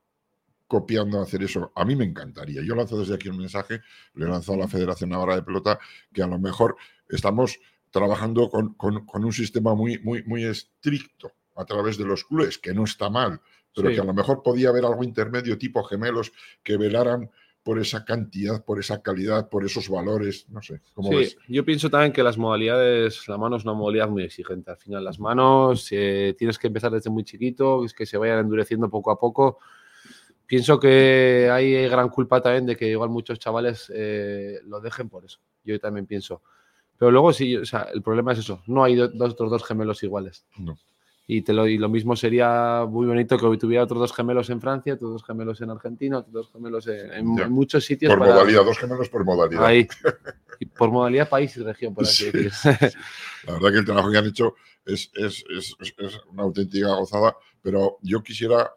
[0.75, 1.69] copiando hacer eso.
[1.75, 2.61] A mí me encantaría.
[2.63, 3.81] Yo lanzo desde aquí un mensaje,
[4.13, 5.77] le lanzo a la Federación Navarra de Pelota,
[6.13, 6.77] que a lo mejor
[7.09, 12.23] estamos trabajando con, con- con un sistema muy, muy, muy estricto a través de los
[12.23, 13.41] clubes, que no está mal,
[13.75, 13.95] pero Sí.
[13.95, 16.31] que a lo mejor podía haber algo intermedio tipo gemelos
[16.63, 17.29] que velaran
[17.63, 21.37] por esa cantidad, por esa calidad, por esos valores, no sé, ¿cómo Sí, ves?
[21.49, 24.71] yo pienso también que las modalidades, la mano es una modalidad muy exigente.
[24.71, 28.39] Al final, las manos eh, tienes que empezar desde muy chiquito, es que se vayan
[28.39, 29.59] endureciendo poco a poco.
[30.51, 35.23] Pienso que hay gran culpa también de que igual muchos chavales eh, lo dejen por
[35.23, 35.39] eso.
[35.63, 36.41] Yo también pienso.
[36.97, 38.61] Pero luego sí, o sea, el problema es eso.
[38.67, 40.43] No hay do- dos, otros dos gemelos iguales.
[40.57, 40.77] No.
[41.25, 44.59] Y, te lo, y lo mismo sería muy bonito que tuviera otros dos gemelos en
[44.59, 48.09] Francia, otros dos gemelos en Argentina, otros dos gemelos en, en muchos sitios.
[48.11, 49.63] Por para- modalidad, dos gemelos por modalidad.
[49.65, 49.87] Ahí.
[50.59, 52.31] Y por modalidad, país y región, por así Sí.
[52.37, 52.51] decir.
[53.47, 54.53] La verdad que el trabajo que han hecho
[54.85, 58.69] es- es- es- es una auténtica gozada, pero yo quisiera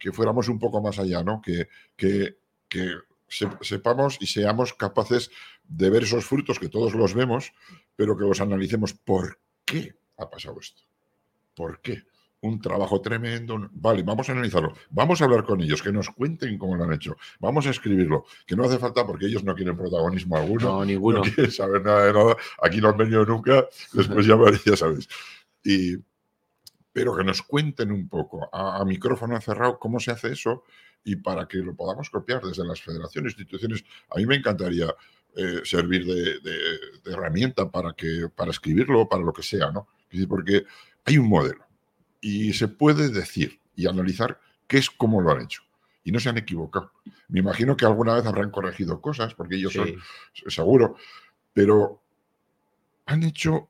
[0.00, 1.40] que, fuéramos un poco más allá, ¿no?
[1.40, 2.94] Que, que- que
[3.28, 5.30] se- sepamos y seamos capaces
[5.64, 7.52] de ver esos frutos que todos los vemos,
[7.94, 8.94] pero que los analicemos.
[8.94, 10.82] ¿Por qué ha pasado esto?
[11.54, 12.02] ¿Por qué?
[12.42, 13.68] Un trabajo tremendo.
[13.72, 14.72] Vale, vamos a analizarlo.
[14.88, 17.16] Vamos a hablar con ellos, que nos cuenten cómo lo han hecho.
[17.38, 21.18] Vamos a escribirlo, que no hace falta porque ellos no quieren protagonismo alguno No, ninguno.
[21.18, 22.36] no quieren saber nada de nada.
[22.62, 25.06] Aquí no han venido nunca, después ya, ya sabes.
[25.62, 25.96] Y,
[26.92, 30.64] pero que nos cuenten un poco a, a micrófono cerrado cómo se hace eso
[31.04, 33.84] y para que lo podamos copiar desde las federaciones, instituciones.
[34.10, 34.94] A mí me encantaría
[35.36, 39.88] eh, servir de, de- de herramienta para, que, para escribirlo, para lo que sea, ¿no?
[40.28, 40.64] Porque
[41.04, 41.64] hay un modelo
[42.20, 45.62] y se puede decir y analizar qué es cómo lo han hecho.
[46.02, 46.92] Y no se han equivocado.
[47.28, 49.86] Me imagino que alguna vez habrán corregido cosas, porque ellos son
[50.34, 50.44] Sí.
[50.48, 50.96] seguro,
[51.52, 52.02] pero
[53.06, 53.68] han hecho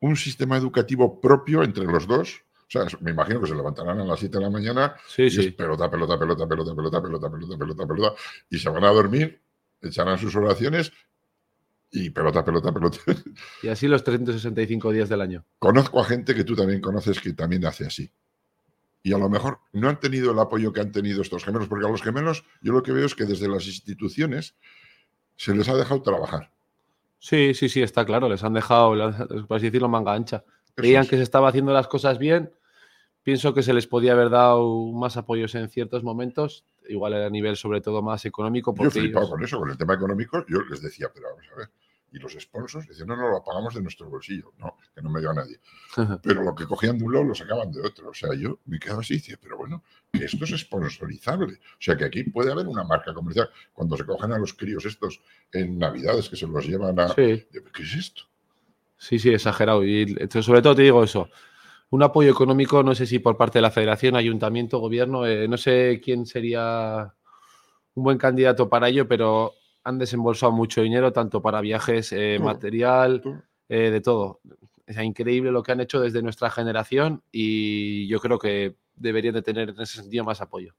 [0.00, 2.42] un sistema educativo propio entre los dos.
[2.66, 5.26] O sea, me imagino que se levantarán a las 7 de la mañana Sí, y
[5.26, 8.14] es pelota, pelota, pelota, pelota, pelota, pelota, pelota, pelota, pelota,
[8.50, 9.40] y se van a dormir,
[9.82, 10.92] echarán sus oraciones
[11.90, 12.98] y pelota, pelota, pelota.
[13.62, 15.44] Y así los 365 días del año.
[15.58, 18.10] Conozco a gente que tú también conoces que también hace así.
[19.02, 21.86] Y a lo mejor no han tenido el apoyo que han tenido estos gemelos, porque
[21.86, 24.56] a los gemelos yo lo que veo es que desde las instituciones
[25.36, 26.50] se les ha dejado trabajar.
[27.18, 28.28] Sí, sí, sí, está claro.
[28.28, 28.90] Les han dejado,
[29.46, 30.44] por así decirlo, manga ancha.
[30.74, 32.52] Creían que se estaba haciendo las cosas bien.
[33.22, 37.56] Pienso que se les podía haber dado más apoyos en ciertos momentos, igual a nivel
[37.56, 38.72] sobre todo más económico.
[38.72, 40.44] Yo Porque flipado ellos- con eso, con el tema económico.
[40.46, 41.70] Yo les decía, pero vamos a ver.
[42.12, 44.52] Y los sponsors decían, no, no, lo pagamos de nuestro bolsillo.
[44.58, 45.58] No, que no me dio a nadie.
[46.22, 48.10] Pero lo que cogían de un lado lo sacaban de otro.
[48.10, 49.82] O sea, yo me quedaba así y decía, pero bueno,
[50.12, 51.54] que esto es sponsorizable.
[51.54, 53.48] O sea, que aquí puede haber una marca comercial.
[53.72, 57.08] Cuando se cogen a los críos estos en Navidades, que se los llevan a.
[57.08, 57.14] sí,
[57.72, 58.22] ¿Qué es esto?
[59.04, 59.84] Sí, sí, exagerado.
[59.84, 61.28] Y sobre todo te digo eso.
[61.90, 65.56] Un apoyo económico, no sé si por parte de la federación, ayuntamiento, gobierno, eh, no
[65.56, 67.14] sé quién sería
[67.94, 69.52] un buen candidato para ello, pero
[69.84, 72.46] han desembolsado mucho dinero, tanto para viajes, eh, Todo.
[72.46, 73.42] material, Todo.
[73.68, 74.40] eh, de todo.
[74.86, 79.42] Es increíble lo que han hecho desde nuestra generación y yo creo que deberían de
[79.42, 80.74] tener en ese sentido más apoyo.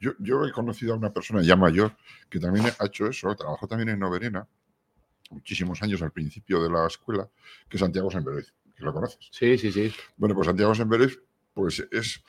[0.00, 1.92] Yo, yo he conocido a una persona ya mayor
[2.30, 4.46] que también ha hecho eso, trabajó también en Noverena,
[5.30, 7.28] muchísimos años al principio de la escuela,
[7.68, 9.28] que es Santiago Semberoiz, que lo conoces.
[9.30, 9.92] Sí, sí, sí.
[10.16, 11.20] Bueno, pues Santiago Semberoiz,
[11.54, 12.22] pues es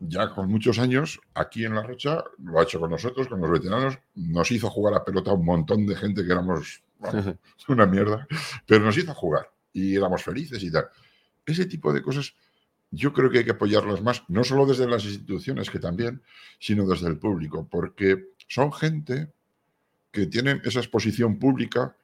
[0.00, 3.50] ya con muchos años, aquí en La Rocha, lo ha hecho con nosotros, con los
[3.50, 8.26] veteranos, nos hizo jugar a pelota un montón de gente que éramos bueno, una mierda,
[8.66, 10.88] pero nos hizo jugar y éramos felices y tal.
[11.44, 12.34] Ese tipo de cosas
[12.90, 16.22] yo creo que hay que apoyarlas más, no solo desde las instituciones, que también,
[16.58, 19.32] sino desde el público, porque son gente
[20.10, 21.96] que tienen esa exposición pública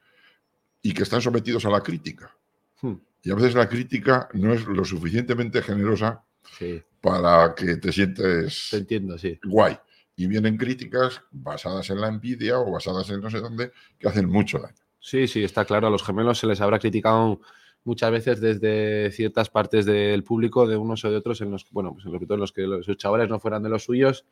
[0.81, 2.35] y que están sometidos a la crítica.
[2.81, 2.95] Hmm.
[3.23, 6.23] Y a veces la crítica no es lo suficientemente generosa
[6.57, 9.39] Sí, para que te sientes te entiendo, sí.
[9.43, 9.77] guay.
[10.15, 14.29] Y vienen críticas basadas en la envidia o basadas en no sé dónde que hacen
[14.29, 14.75] mucho daño.
[14.99, 15.87] Sí, sí, está claro.
[15.87, 17.41] A los gemelos se les habrá criticado
[17.83, 21.91] muchas veces desde ciertas partes del público, de unos o de otros, en los, bueno,
[21.91, 24.25] pues sobre todo en los que los, sus chavales no fueran de los suyos,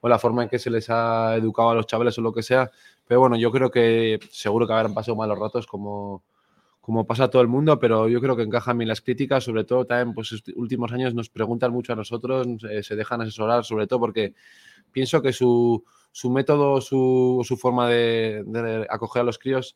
[0.00, 2.42] o la forma en que se les ha educado a los chavales o lo que
[2.42, 2.70] sea.
[3.10, 6.22] Pero bueno, yo creo que seguro que habrán pasado malos ratos como,
[6.80, 9.64] como pasa a todo el mundo, pero yo creo que encajan bien las críticas, sobre
[9.64, 13.64] todo también, pues estos últimos años nos preguntan mucho a nosotros, eh, se dejan asesorar,
[13.64, 14.34] sobre todo porque
[14.92, 19.74] pienso que su, su método, su, su forma de, acoger a los críos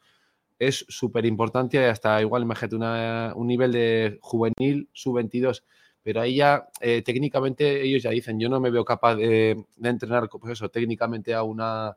[0.60, 5.64] es súper importante y hasta igual, imagínate, una, un nivel de juvenil sub-22,
[6.04, 9.88] pero ahí ya eh, técnicamente ellos ya dicen, yo no me veo capaz de, de
[9.88, 11.96] entrenar, pues eso, técnicamente a, una,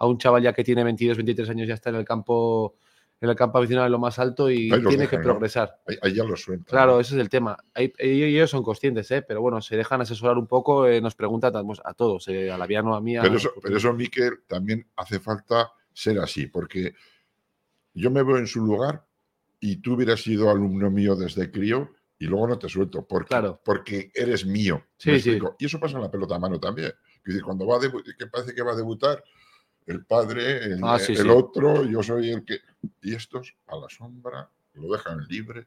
[0.00, 2.74] a un chaval ya que tiene 22, 23 años, ya está en el campo
[3.20, 5.78] en el campo aficionado en lo más alto y tiene dejan, que progresar.
[5.86, 5.92] ¿no?
[5.92, 6.64] Ahí, ahí, ya lo sueltan.
[6.64, 7.00] Claro, ¿no?
[7.00, 7.54] ese es el tema.
[7.74, 9.20] Ahí, ellos son conscientes, ¿eh?
[9.20, 12.66] pero bueno, se dejan asesorar un poco, eh, nos preguntan a todos, eh, a la
[12.66, 13.18] Viano, a mí.
[13.18, 13.22] A...
[13.22, 16.94] Pero, eso, pero eso, Miquel, también hace falta ser así, porque
[17.92, 19.04] yo me veo en su lugar
[19.60, 23.60] y tú hubieras sido alumno mío desde crío y luego no te suelto, porque, claro.
[23.62, 24.82] porque eres mío.
[24.96, 25.38] Sí, sí.
[25.58, 26.88] Y eso pasa en la pelota a mano también.
[26.88, 29.22] Es decir, cuando va a que parece que va a debutar,
[29.86, 31.28] el padre, el, ah, sí, el sí.
[31.28, 32.58] otro, yo soy el que...
[33.02, 35.66] Y estos a la sombra lo dejan libre.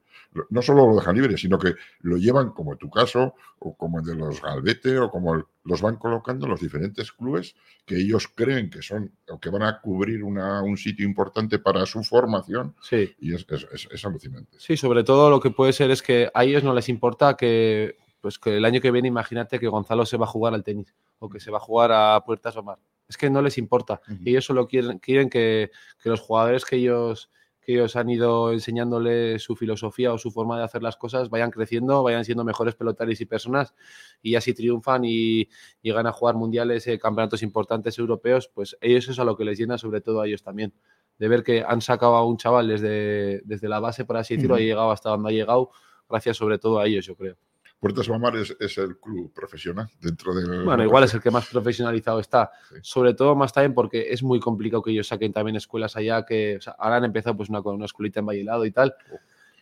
[0.50, 4.00] No solo lo dejan libre, sino que lo llevan, como en tu caso, o como
[4.00, 7.98] el de los Galvete, o como el, los van colocando en los diferentes clubes que
[7.98, 12.04] ellos creen que son, o que van a cubrir una, un sitio importante para su
[12.04, 12.76] formación.
[12.82, 13.14] Sí.
[13.20, 14.58] Y es, es, es, es alucinante.
[14.60, 17.98] Sí, sobre todo lo que puede ser es que a ellos no les importa que,
[18.22, 20.94] pues que el año que viene, imagínate que Gonzalo se va a jugar al tenis
[21.20, 24.02] o que se va a jugar a Puertas o Mar es que no les importa.
[24.08, 24.20] Uh -huh.
[24.26, 27.30] Y ellos solo quieren, quieren que, que, los jugadores que ellos,
[27.62, 31.52] que ellos han ido enseñándole su filosofía o su forma de hacer las cosas vayan
[31.52, 33.74] creciendo, vayan siendo mejores pelotaris y personas
[34.22, 35.48] y así triunfan y
[35.82, 39.58] llegan a jugar mundiales, eh, campeonatos importantes europeos, pues ellos es a lo que les
[39.58, 40.74] llena sobre todo a ellos también.
[41.20, 44.56] De ver que han sacado a un chaval desde, desde la base, por así decirlo,
[44.56, 44.62] uh -huh.
[44.62, 45.70] ha llegado hasta donde ha llegado,
[46.10, 47.38] gracias sobre todo a ellos, yo creo.
[47.84, 50.64] Puertas Mamar es, es, el club profesional dentro de.
[50.64, 52.50] Bueno, igual es el que más profesionalizado está.
[52.70, 52.76] Sí.
[52.82, 56.56] Sobre todo más también porque es muy complicado que ellos saquen también escuelas allá, que
[56.56, 58.96] o sea, ahora han empezado pues una, una escuelita en Bailado y tal.
[59.12, 59.18] Oh.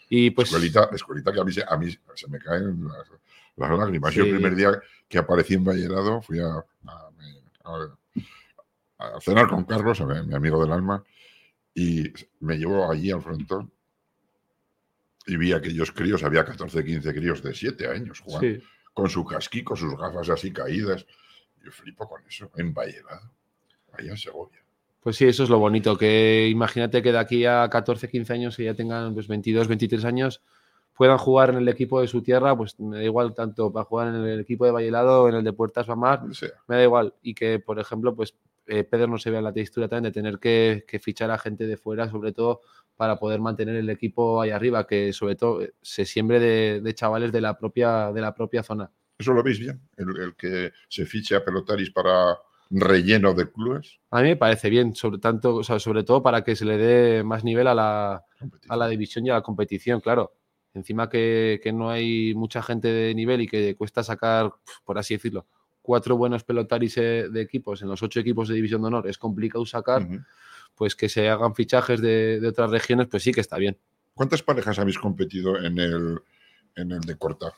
[0.08, 0.50] Y pues.
[0.50, 3.10] Escuelita, escuelita que a mí, se, a mí se me caen las,
[3.56, 4.14] las lágrimas.
[4.14, 4.20] Sí.
[4.20, 6.64] Yo el primer día que aparecí en Bailado fui a,
[9.00, 11.04] a cenar con Carlos, mi amigo del alma,
[11.74, 12.04] y
[12.40, 13.72] me llevó allí al frontón
[15.26, 18.66] y vi aquellos críos, había 14, 15 críos de 7 años jugando, sí.
[18.94, 21.06] con su casquico, sus gafas así caídas.
[21.64, 23.32] Yo flipo con eso, en Valledado,
[23.94, 24.60] allá en Segovia.
[25.02, 28.58] Pues sí, eso es lo bonito, que imagínate que de aquí a 14, 15 años,
[28.58, 30.42] que ya tengan pues, 22, 23 años,
[30.96, 34.10] puedan jugar en el equipo de su tierra, pues me da igual tanto para jugar
[34.10, 36.24] en el equipo de Valledado, en el de Puertas Mamar,
[36.68, 37.16] me da igual.
[37.24, 38.36] Y que, por ejemplo, pues
[38.68, 41.38] eh, Pedro no se vea en la textura también de tener que, que, fichar a
[41.38, 42.62] gente de fuera, sobre todo
[42.96, 46.94] para poder mantener el equipo ahí arriba, que sobre todo eh, se siembre de, de
[46.94, 48.92] chavales de la, propia, de la propia zona.
[49.18, 49.82] ¿Eso lo veis bien?
[49.98, 52.38] El, el, que se fiche a pelotaris para
[52.72, 54.00] relleno de clubes.
[54.12, 56.78] A mí me parece bien, sobre, tanto, o sea, sobre todo para que se le
[56.78, 58.26] dé más nivel a la,
[58.70, 60.34] a la división y a la competición, claro.
[60.74, 64.54] Encima que, que, no hay mucha gente de nivel y que cuesta sacar,
[64.86, 65.46] por así decirlo,
[65.82, 69.18] cuatro buenos pelotaris eh, de equipos en los ocho equipos de división de honor, es
[69.18, 70.04] complicado sacar.
[70.04, 70.26] Uh -huh
[70.76, 73.78] pues que se hagan fichajes de, de, otras regiones, pues sí que está bien.
[74.14, 76.20] ¿Cuántas parejas habéis competido en el,
[76.76, 77.54] en el de corta?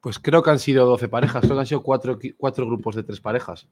[0.00, 3.20] Pues creo que han sido 12 parejas, que han sido cuatro, cuatro grupos de tres
[3.20, 3.66] parejas.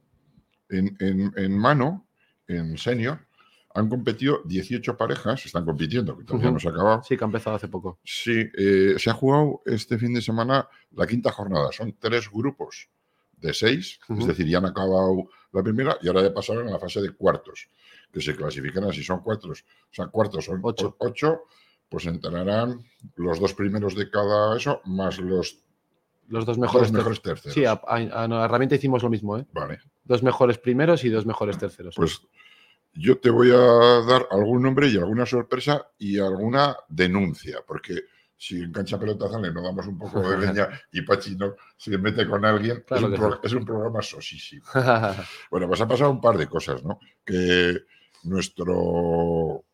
[0.68, 2.06] En, en, en mano,
[2.48, 3.20] en senior,
[3.74, 6.54] han competido 18 parejas, están compitiendo, que todavía uh -huh.
[6.54, 7.02] no se ha acabado.
[7.04, 7.98] Sí, que ha empezado hace poco.
[8.02, 12.88] Sí, eh, se ha jugado este fin de semana la quinta jornada, son tres grupos
[13.42, 14.20] de seis, uh -huh.
[14.20, 17.10] es decir, ya han acabado la primera y ahora ya pasaron a la fase de
[17.10, 17.68] cuartos
[18.12, 19.54] que se clasifican así, son cuatro, o
[19.90, 20.96] sea, cuartos son ocho.
[20.98, 21.42] ocho,
[21.88, 22.78] pues entrarán
[23.16, 25.58] los dos primeros de cada eso, más los,
[26.28, 27.54] los dos mejores, dos mejores terceros.
[27.54, 29.46] Sí, a, a, a, la herramienta hicimos lo mismo, ¿eh?
[29.52, 29.80] Vale.
[30.04, 31.94] Dos mejores primeros y dos mejores terceros.
[31.96, 32.20] Pues
[32.94, 37.94] yo te voy a dar algún nombre y alguna sorpresa y alguna denuncia, porque
[38.42, 42.26] si en cancha pelotazales no damos un poco de leña y Pachi no se mete
[42.26, 44.64] con alguien, claro es, un pro, es, un programa sosísimo.
[45.50, 46.98] bueno, pues ha pasado un par de cosas, ¿no?
[47.24, 47.82] Que
[48.24, 49.64] nuestro...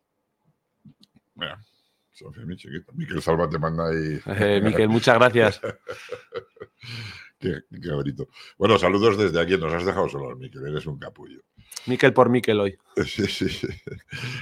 [1.37, 1.59] Mira.
[2.93, 4.21] Miquel Salva te manda ahí.
[4.27, 5.61] Eh, Miquel, muchas gracias.
[7.39, 8.29] qué, qué bonito.
[8.59, 9.57] Bueno, saludos desde aquí.
[9.57, 10.67] Nos has dejado solos, Miquel.
[10.67, 11.41] Eres un capullo.
[11.87, 12.77] Miquel por Miquel hoy.
[13.07, 13.69] Sí, sí, sí.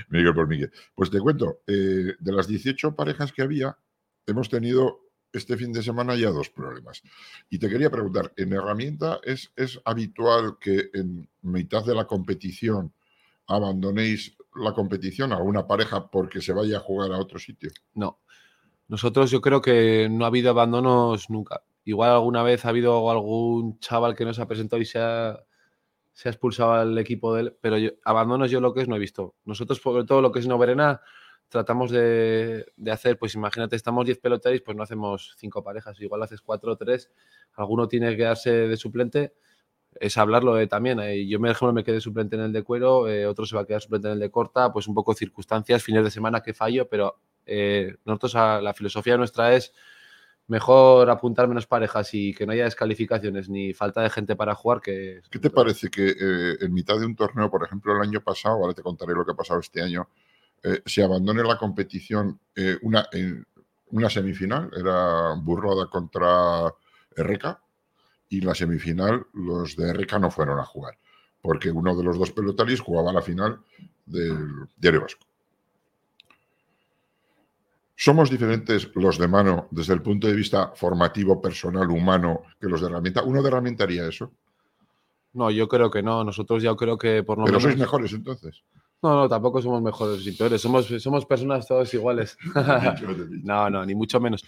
[0.08, 0.72] Miquel por Miquel.
[0.96, 3.76] Pues te cuento, eh, de las 18 parejas que había,
[4.26, 5.00] hemos tenido
[5.32, 7.02] este fin de semana ya dos problemas.
[7.50, 12.92] Y te quería preguntar, ¿en herramienta es, es habitual que en mitad de la competición
[13.46, 17.70] abandonéis la competición a una pareja porque se vaya a jugar a otro sitio?
[17.94, 18.20] No.
[18.88, 21.62] Nosotros yo creo que no ha habido abandonos nunca.
[21.84, 25.38] Igual alguna vez ha habido algún chaval que no se ha presentado y se ha,
[26.12, 29.00] se ha expulsado al equipo de él, pero abandonos yo lo que es no he
[29.00, 29.34] visto.
[29.44, 31.00] Nosotros, sobre todo lo que es Noverena,
[31.48, 36.22] tratamos de, de hacer, pues imagínate, estamos 10 pelotaris, pues no hacemos cinco parejas, igual
[36.22, 37.10] haces cuatro o tres,
[37.54, 39.34] alguno tiene que quedarse de suplente,
[39.98, 41.00] es hablarlo de, también.
[41.00, 43.62] eh, yo, por ejemplo, me quedé suplente en el de cuero, eh, otro se va
[43.62, 46.52] a quedar suplente en el de corta, pues un poco circunstancias, fines de semana que
[46.52, 49.72] fallo, pero eh, nosotros, a- la filosofía nuestra es
[50.48, 54.80] mejor apuntar menos parejas y que no haya descalificaciones ni falta de gente para jugar
[54.80, 55.20] que...
[55.30, 58.56] ¿Qué te parece que eh, en mitad de un torneo, por ejemplo, el año pasado,
[58.56, 60.08] ahora te contaré lo que ha pasado este año,
[60.62, 63.46] eh, se abandone la competición eh, una, en
[63.90, 66.72] una semifinal, era Burroda contra
[67.16, 67.58] RK,
[68.28, 70.98] y la semifinal los de RK no fueron a jugar,
[71.40, 73.60] porque uno de los dos pelotaris jugaba la final
[74.04, 75.26] del Diario Vasco.
[77.98, 82.82] ¿Somos diferentes los de mano desde el punto de vista formativo, personal, humano, que los
[82.82, 83.22] de herramienta?
[83.22, 84.32] ¿Uno de herramienta haría eso?
[85.32, 86.22] No, yo creo que no.
[86.22, 87.62] Nosotros ya creo que por lo Pero menos...
[87.62, 88.62] sois mejores entonces.
[89.02, 90.60] No, no, tampoco somos mejores y peores.
[90.60, 92.36] Somos, somos personas todos iguales.
[93.44, 94.44] no, no, ni mucho menos.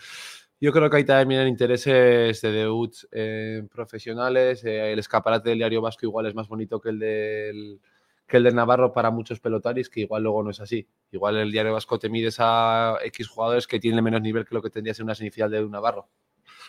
[0.60, 4.64] Yo creo que hay también intereses de debuts eh, profesionales.
[4.64, 7.80] eh, el escaparate del diario vasco igual es más bonito que el del
[8.26, 10.86] que el de Navarro para muchos pelotaris, que igual luego no es así.
[11.10, 14.60] Igual el diario vasco te mides a X jugadores que tienen menos nivel que lo
[14.60, 16.08] que tendrías en una semifinal de un Navarro.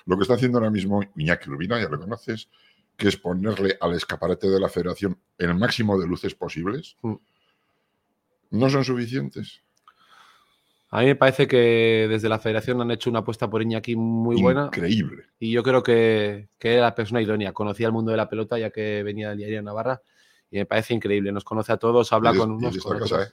[0.05, 2.49] Lo que está haciendo ahora mismo Iñaki Urbina, ya lo conoces,
[2.95, 7.15] que es ponerle al escaparate de la federación el máximo de luces posibles, Mm.
[8.51, 9.61] No son suficientes.
[10.91, 14.41] A mí me parece que desde la federación han hecho una apuesta por Iñaki muy
[14.41, 14.65] buena.
[14.65, 15.25] Increíble.
[15.39, 17.53] Y yo creo que, que era la persona idónea.
[17.53, 20.01] Conocía el mundo de la pelota ya que venía del diario de Navarra
[20.49, 21.31] y me parece increíble.
[21.31, 22.75] Nos conoce a todos, habla es- con unos.
[22.75, 23.21] es con casa.
[23.23, 23.27] ¿eh?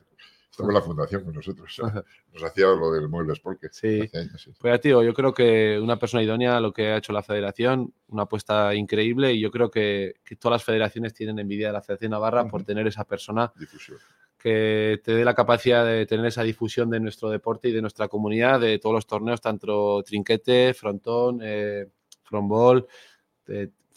[0.50, 1.78] Estaba en la fundación con nosotros.
[2.34, 4.02] Nos hacía lo del muebles porque Sí.
[4.02, 4.52] hace años, sí.
[4.58, 8.22] Pues digo, yo creo que una persona idónea, lo que ha hecho la federación, una
[8.24, 12.10] apuesta increíble y yo creo que, que todas las federaciones tienen envidia de la Federación
[12.12, 13.98] Navarra por tener esa persona difusión.
[14.46, 18.06] Que te dé la capacidad de tener esa difusión de nuestro deporte y de nuestra
[18.06, 21.88] comunidad, de todos los torneos, tanto trinquete, frontón, eh,
[22.22, 22.86] frontball,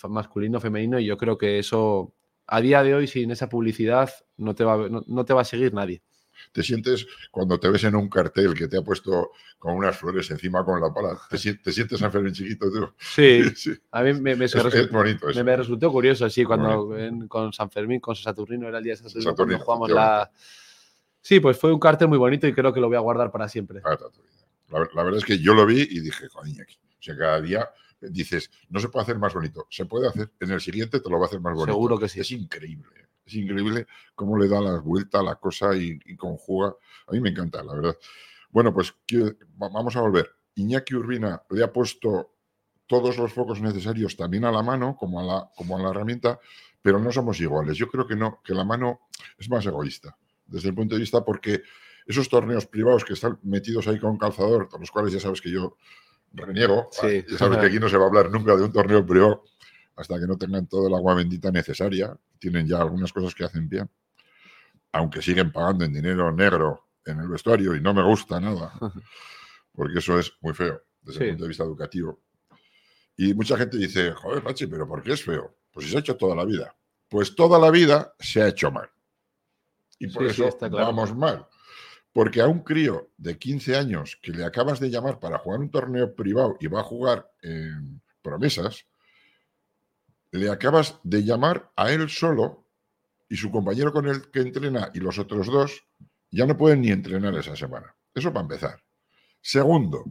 [0.07, 2.15] masculino, femenino, y yo creo que eso,
[2.47, 5.71] a día de hoy, sin esa publicidad, no te va, no te va a seguir
[5.71, 6.01] nadie.
[6.51, 10.29] Te sientes, cuando te ves en un cartel que te ha puesto con unas flores
[10.31, 12.93] encima con la pala, te, sien- te sientes San Fermín chiquito, tú.
[12.97, 15.39] Sí, Sí, a mí me, me- Es, se resu- es bonito eso.
[15.39, 18.93] me, me resultó curioso, sí, cuando en- con San Fermín, con Saturnino, era el día
[18.93, 20.31] de San Saturnino, Saturnino, cuando jugamos la...
[21.21, 23.49] Sí, pues fue un cartel muy bonito y creo que lo voy a guardar para
[23.49, 23.81] siempre.
[23.83, 23.97] Ah.
[24.69, 26.77] La, la verdad es que yo lo vi y dije, coño, aquí.
[26.97, 29.67] O sea, cada día dices, no se puede hacer más bonito.
[29.69, 30.29] Se puede hacer.
[30.39, 31.73] En el siguiente te lo va a hacer más bonito.
[31.73, 32.21] Seguro que sí.
[32.21, 33.08] Es increíble.
[33.29, 36.73] Es increíble cómo le da la vuelta a la cosa y, y conjuga.
[37.07, 37.95] A mí me encanta, la verdad.
[38.49, 38.95] Bueno, pues
[39.55, 40.31] vamos a volver.
[40.55, 42.31] Iñaki Urbina le ha puesto
[42.87, 46.39] todos los focos necesarios también a la mano, como a la, como a la herramienta,
[46.81, 47.77] pero no somos iguales.
[47.77, 49.01] Yo creo que no, que la mano
[49.37, 51.61] es más egoísta, desde el punto de vista porque
[52.07, 55.51] esos torneos privados que están metidos ahí con calzador, de los cuales ya sabes que
[55.51, 55.77] yo
[56.33, 57.23] reniego, Sí.
[57.29, 59.43] ya sabes que aquí no se va a hablar nunca de un torneo privado
[59.99, 62.17] hasta que no tengan todo el agua bendita necesaria.
[62.39, 63.89] Tienen ya algunas cosas que hacen bien,
[64.93, 68.73] aunque siguen pagando en dinero negro en el vestuario y no me gusta nada,
[69.73, 71.23] porque eso es muy feo desde Sí.
[71.25, 72.19] el punto de vista educativo.
[73.17, 75.57] Y mucha gente dice, joder, Pachi, pero ¿por qué es feo?
[75.71, 76.73] Pues si se ha hecho toda la vida.
[77.09, 78.89] Pues toda la vida se ha hecho mal.
[79.99, 80.85] Y por Sí, sí, eso está claro.
[80.87, 81.45] vamos mal.
[82.13, 85.69] Porque a un crío de 15 años que le acabas de llamar para jugar un
[85.69, 88.85] torneo privado y va a jugar en promesas,
[90.31, 92.67] le acabas de llamar a él solo
[93.27, 95.85] y su compañero con el que entrena y los otros dos
[96.31, 97.95] ya no pueden ni entrenar esa semana.
[98.13, 98.83] Eso para empezar.
[99.41, 100.03] Segundo,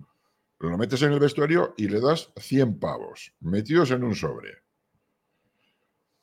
[0.59, 4.63] lo metes en el vestuario y le das 100 pavos metidos en un sobre.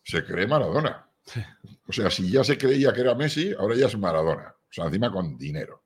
[0.04, 1.10] Se cree Maradona.
[1.88, 4.56] O sea, si ya se creía que era Messi, ahora ya es Maradona.
[4.70, 5.84] O sea, encima con dinero.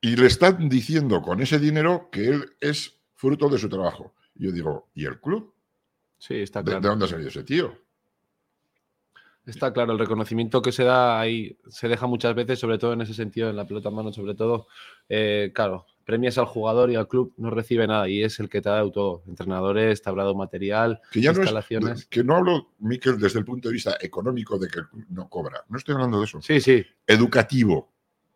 [0.00, 4.14] Y le están diciendo con ese dinero que él es fruto de su trabajo.
[4.36, 5.52] Y yo digo, ¿y el club?
[6.18, 6.80] Sí, está ¿De, claro.
[6.80, 7.76] de dónde ha salido ese tío?
[9.44, 13.00] Está claro, el reconocimiento que se da ahí se deja muchas veces, sobre todo en
[13.00, 14.68] ese sentido, en la pelota en mano, sobre todo,
[15.08, 18.60] eh, claro, premias al jugador y al club, no recibe nada y es el que
[18.60, 22.06] te ha dado todo, entrenadores, tablado material, Que ya no es, instalaciones.
[22.06, 25.28] que no hablo, Miquel, desde el punto de vista económico de que el club no
[25.30, 25.64] cobra.
[25.68, 26.42] No estoy hablando de eso.
[26.42, 27.90] Sí, sí, Educativo.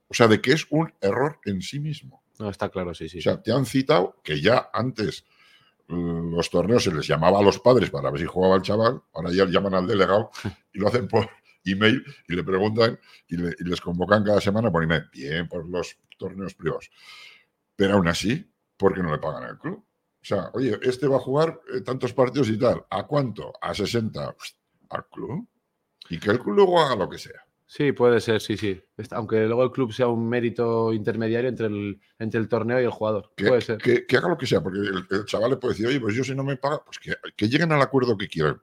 [0.08, 2.21] O sea, de que es un error en sí mismo.
[2.42, 3.18] No, está claro, sí, sí.
[3.18, 5.24] O sea, te han citado que ya antes
[5.88, 9.02] eh, los torneos se les llamaba a los padres para ver si jugaba el chaval,
[9.14, 10.30] ahora ya llaman al delegado
[10.72, 11.28] y lo hacen por
[11.64, 15.04] email y le preguntan y, le- y les convocan cada semana por email.
[15.12, 16.90] Bien por los torneos privados.
[17.76, 19.78] Pero aún así, ¿por qué no le pagan al club?
[20.22, 22.84] O sea, oye, este va a jugar eh, tantos partidos y tal.
[22.90, 23.52] ¿A cuánto?
[23.60, 24.34] A 60.
[24.38, 24.56] Pst,
[24.90, 25.48] ¿Al club?
[26.10, 27.44] Y que el club luego haga lo que sea.
[27.74, 28.82] Sí, puede ser, sí, sí.
[29.12, 32.90] Aunque luego el club sea un mérito intermediario entre el, entre el torneo y el
[32.90, 33.32] jugador.
[33.34, 33.78] Que, puede ser.
[33.78, 36.14] que- que haga lo que sea, porque el, el chaval le puede decir, oye, pues
[36.14, 38.60] yo si no me paga, pues que, que lleguen al acuerdo que quieran.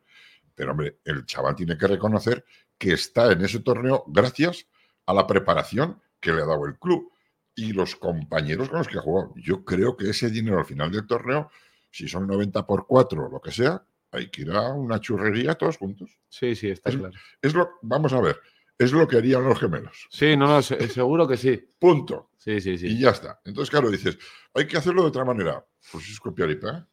[0.53, 2.45] Pero, hombre, el chaval tiene que reconocer
[2.77, 4.67] que está en ese torneo gracias
[5.07, 7.11] a la preparación que le ha dado el club
[7.55, 9.33] y los compañeros con los que ha jugado.
[9.37, 11.49] Yo creo que ese dinero al final del torneo,
[11.89, 15.55] si son 90 por 4 o lo que sea, hay que ir a una churrería
[15.55, 16.11] todos juntos.
[16.29, 17.13] Sí, sí, está Es- claro.
[17.41, 18.39] Es lo, vamos a ver,
[18.79, 20.07] es lo que harían los gemelos.
[20.09, 21.57] Sí, no, no, se- seguro que sí.
[21.77, 22.31] Punto.
[22.37, 22.99] Sí, sí, Y sí.
[22.99, 23.39] ya está.
[23.45, 24.17] Entonces, claro, dices,
[24.53, 25.63] hay que hacerlo de otra manera.
[25.91, 26.87] Pues es copiar y pegar.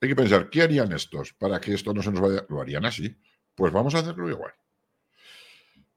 [0.00, 2.44] Hay que pensar, ¿qué harían estos para que esto no se nos vaya?
[2.48, 3.16] Lo harían así.
[3.54, 4.52] Pues vamos a hacerlo igual.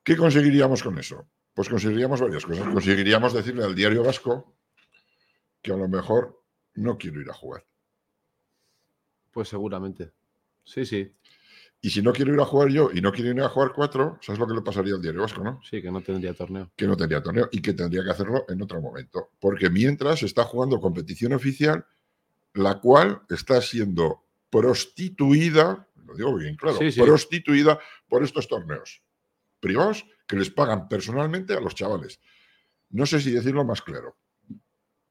[0.04, 1.28] ¿Qué conseguiríamos con eso?
[1.56, 2.68] Pues conseguiríamos varias cosas.
[2.72, 4.56] Conseguiríamos decirle al diario vasco
[5.64, 6.44] que a lo mejor
[6.76, 7.66] no quiero ir a jugar.
[9.32, 10.12] Pues seguramente.
[10.64, 11.12] Sí, sí.
[11.86, 14.18] Y si no quiero ir a jugar yo y no quiero ir a jugar cuatro,
[14.20, 15.62] ¿sabes lo que le pasaría al diario vasco, no?
[15.70, 16.72] Sí, que no tendría torneo.
[16.76, 19.30] que no tendría torneo y que tendría que hacerlo en otro momento.
[19.40, 21.86] Porque mientras está jugando competición oficial,
[22.56, 27.00] la cual está siendo prostituida, lo digo bien claro, Sí, sí.
[27.04, 27.78] prostituida
[28.10, 29.04] por estos torneos
[29.60, 32.20] privados que les pagan personalmente a los chavales.
[32.90, 34.18] No sé si decirlo más claro.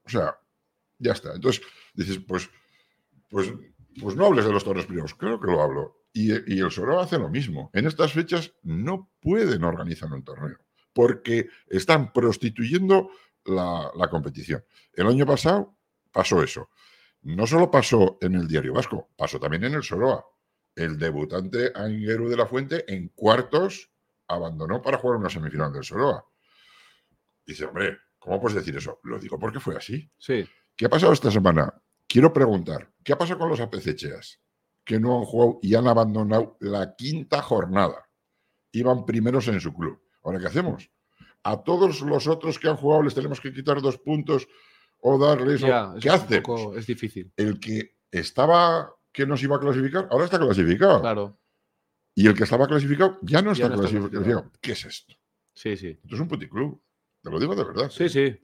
[0.02, 0.36] O sea,
[0.98, 1.36] ya está.
[1.36, 1.62] Entonces,
[1.94, 2.50] dices, pues,
[3.30, 3.52] pues,
[4.00, 5.14] pues no hables de los torneos privados.
[5.14, 6.00] Claro que lo hablo.
[6.14, 7.70] Y, y el Soro hace lo mismo.
[7.74, 10.56] En estas fechas no pueden organizar un torneo
[10.94, 13.10] porque están prostituyendo
[13.44, 14.64] la, la competición.
[14.92, 15.76] El año pasado
[16.10, 16.70] pasó eso.
[17.22, 20.24] No solo pasó en el Diario Vasco, pasó también en el Soroa.
[20.74, 23.90] El debutante Angueru de la Fuente en cuartos
[24.28, 26.24] abandonó para jugar una semifinal del Soroa.
[27.46, 29.00] Dice, hombre, ¿cómo puedes decir eso?
[29.02, 30.10] Lo digo porque fue así.
[30.16, 30.48] Sí.
[30.76, 31.72] ¿Qué ha pasado esta semana?
[32.06, 34.40] Quiero preguntar, ¿qué ha pasado con los APCcheas?
[34.84, 38.08] Que no han jugado y han abandonado la quinta jornada.
[38.72, 40.00] Iban primeros en su club.
[40.22, 40.90] ¿Ahora qué hacemos?
[41.42, 44.46] A todos los otros que han jugado les tenemos que quitar dos puntos
[45.00, 45.60] o darles...
[45.60, 47.32] Ya, ¿Qué eso es difícil.
[47.36, 51.00] El que estaba que nos iba a clasificar, ahora está clasificado.
[51.00, 51.38] Claro.
[52.14, 54.10] Y el que estaba clasificado ya no Ya está no está clasificado.
[54.10, 54.52] clasificado.
[54.60, 55.14] ¿Qué es esto?
[55.54, 55.98] Sí, sí.
[56.02, 56.82] Esto es un puticlub.
[57.22, 57.90] Te lo digo de verdad.
[57.90, 58.36] Sí, sí.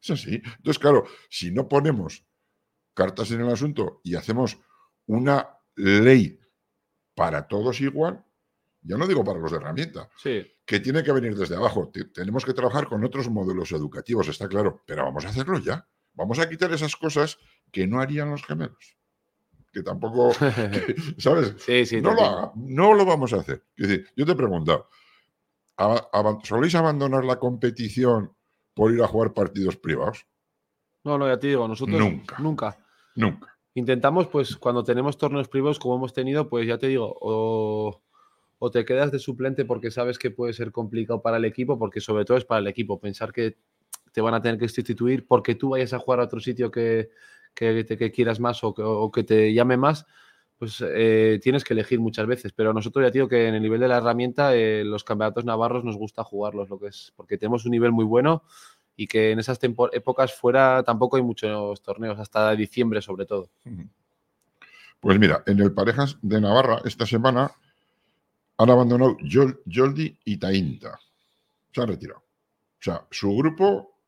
[0.00, 0.34] Es así.
[0.34, 2.24] Entonces, claro, si no ponemos
[2.94, 4.58] cartas en el asunto y hacemos
[5.06, 6.38] una ley
[7.14, 8.24] para todos igual,
[8.82, 10.46] ya no digo para los de herramienta, Sí.
[10.64, 11.88] que tiene que venir desde abajo.
[11.92, 15.86] Te- tenemos que trabajar con otros modelos educativos, está claro, pero vamos a hacerlo ya.
[16.14, 17.38] Vamos a quitar esas cosas
[17.72, 18.96] que no harían los gemelos.
[19.72, 20.32] Que tampoco,
[21.18, 21.54] ¿sabes?
[21.58, 22.00] sí, sí.
[22.00, 23.64] no, lo haga, no lo vamos a hacer.
[23.76, 24.88] Decir, yo te he preguntado,
[25.76, 28.32] ¿aba- aban- ¿soléis abandonar la competición
[28.74, 30.26] por ir a jugar partidos privados?
[31.04, 32.38] No, no, ya te digo, nosotros Nunca.
[32.38, 32.78] Nunca.
[33.14, 33.47] Nunca.
[33.78, 38.02] Intentamos, pues, cuando tenemos torneos privados como hemos tenido, pues ya te digo, o,
[38.72, 42.24] te quedas de suplente porque sabes que puede ser complicado para el equipo, porque sobre
[42.24, 43.56] todo es para el equipo, pensar que
[44.12, 47.10] te van a tener que sustituir porque tú vayas a jugar a otro sitio que,
[47.54, 50.06] que, quieras más o que, o que te llame más,
[50.58, 52.52] pues eh, tienes que elegir muchas veces.
[52.52, 55.44] Pero nosotros ya te digo que en el nivel de la herramienta, eh, los campeonatos
[55.44, 58.42] navarros nos gusta jugarlos, lo que es, porque tenemos un nivel muy bueno
[59.00, 59.60] y que en esas
[59.92, 63.48] épocas fuera tampoco hay muchos torneos, hasta diciembre sobre todo.
[64.98, 67.48] Pues mira, en el Parejas de Navarra esta semana
[68.56, 70.98] han abandonado Joldi y Tainta.
[71.72, 72.18] Se han retirado.
[72.18, 74.00] O sea, su grupo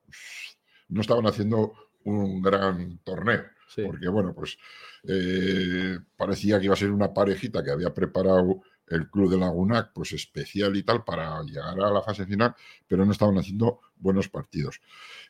[0.89, 1.73] no estaban haciendo
[2.03, 3.45] un gran torneo.
[3.69, 3.85] Sí.
[3.87, 4.59] Porque, bueno, pues
[5.05, 9.93] eh, parecía que iba a ser una parejita que había preparado el club de Lagunac,
[9.95, 12.55] pues especial y tal, para llegar a la fase final,
[12.87, 14.81] pero no estaban haciendo buenos partidos.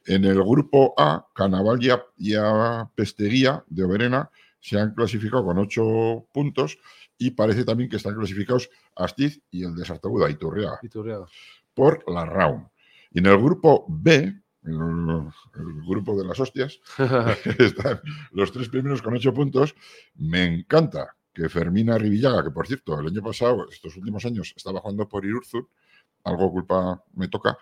[0.06, 4.30] En el grupo A, Canaval y, A- y A Pesteguía de Oberena
[4.60, 6.78] se han clasificado con ocho puntos
[7.18, 11.26] y parece también que están clasificados Astiz y el de Sartaguda, Iturriaga Iturriaga.
[11.74, 12.66] por la round.
[13.12, 14.12] Y en el grupo B,
[14.62, 14.72] el,
[15.54, 16.80] el grupo de las hostias,
[17.58, 18.00] están
[18.32, 19.74] los tres primeros con ocho puntos.
[20.14, 24.80] Me encanta que Fermina Rivillaga, que por cierto, el año pasado, estos últimos años, estaba
[24.80, 25.68] jugando por Irurzun,
[26.24, 27.56] algo culpa me toca,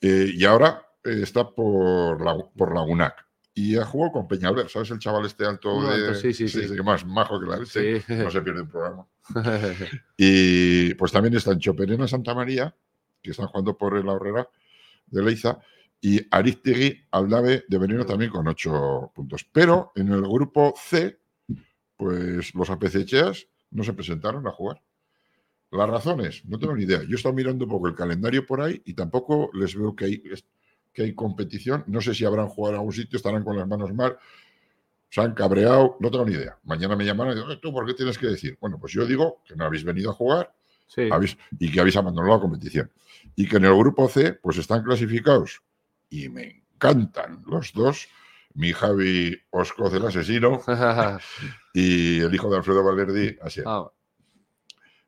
[0.00, 3.26] eh, y ahora eh, está por, la, por Lagunac.
[3.54, 4.90] Y ha jugado con Peñalver, ¿sabes?
[4.90, 6.08] El chaval este alto Muy de.
[6.08, 6.82] alto, sí, sí, sí.
[6.82, 8.00] Más majo que la leche.
[8.00, 8.14] Sí.
[8.14, 9.06] No se pierde un programa.
[10.16, 12.74] Y pues también están Choperena Santa María,
[13.22, 14.48] que están jugando por el Ahorrera
[15.06, 15.58] de Leiza,
[16.00, 19.46] y Aristegui Aldave de Veneno también con ocho puntos.
[19.52, 21.20] Pero en el grupo C,
[22.02, 24.82] pues los APCcheas no se presentaron a jugar.
[25.70, 27.02] Las razones, no tengo ni idea.
[27.02, 30.04] Yo he estado mirando un poco el calendario por ahí y tampoco les veo que
[30.04, 30.22] hay,
[30.92, 31.84] que hay competición.
[31.86, 34.18] No sé si habrán jugado a algún sitio, estarán con las manos mal,
[35.08, 36.58] se han cabreado, no tengo ni idea.
[36.64, 38.58] Mañana me llamarán y dicen, ¿tú por qué tienes que decir?
[38.60, 40.52] Bueno, pues yo digo que no habéis venido a jugar
[40.88, 41.08] Sí.
[41.10, 42.90] habéis- y que habéis abandonado la competición.
[43.34, 45.62] Y que en el grupo C, pues están clasificados.
[46.10, 48.08] Y me encantan los dos.
[48.54, 50.60] Mi Javi Oscoz, el asesino,
[51.72, 53.62] y el hijo de Alfredo Valerdi, así.
[53.64, 53.90] Ah,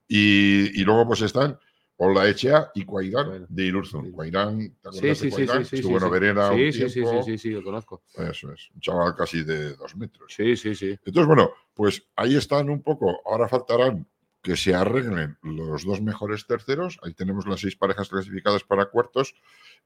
[0.08, 1.58] Y, y luego pues están
[1.96, 3.46] Ola Echea y Cuairán Bueno.
[3.48, 4.06] de Irurzun.
[4.06, 4.10] Sí.
[4.12, 6.88] Cuairán, ¿te sí, acuerdas sí, de sí, sí, sí, Estuvo en Oberera sí, un sí,
[6.90, 8.02] sí, sí, sí, lo conozco.
[8.14, 10.32] Eso es, un chaval casi de dos metros.
[10.34, 10.90] Sí, sí, sí.
[11.04, 13.20] Entonces, bueno, pues ahí están un poco.
[13.24, 14.06] Ahora faltarán
[14.42, 16.98] que se arreglen los dos mejores terceros.
[17.02, 19.34] Ahí tenemos las seis parejas clasificadas para cuartos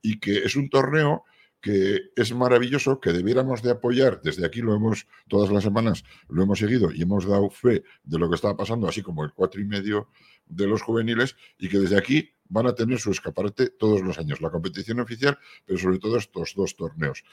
[0.03, 1.25] y que es un torneo
[1.61, 4.21] que es maravilloso, que debiéramos de apoyar.
[4.23, 8.19] Desde aquí lo hemos, todas las semanas lo hemos seguido y hemos dado fe de
[8.19, 10.09] lo que estaba pasando, así como el cuatro y medio
[10.47, 14.41] de los juveniles, y que desde aquí van a tener su escaparate todos los años,
[14.41, 17.25] la competición oficial, pero sobre todo estos dos torneos.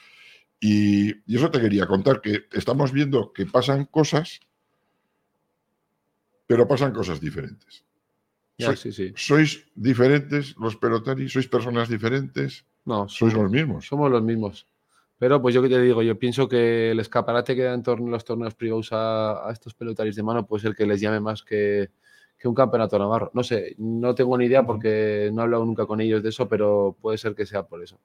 [0.60, 4.40] Y, y eso te quería contar, que estamos viendo que pasan cosas,
[6.46, 7.84] pero pasan cosas diferentes.
[8.58, 9.12] Ya, Sois, sí, sí.
[9.16, 13.86] sois diferentes los pelotaris, sois personas diferentes, No, sois los mismos.
[13.86, 14.66] somos los mismos.
[15.18, 18.54] Pero pues yo que te digo, yo pienso que el escaparate que dan los torneos
[18.54, 21.90] privados a, a estos pelotaris de mano puede ser que les llame más que,
[22.38, 23.30] que un campeonato navarro.
[23.34, 26.46] No sé, no tengo ni idea porque no he hablado nunca con ellos de eso,
[26.48, 27.98] pero puede ser que sea por eso.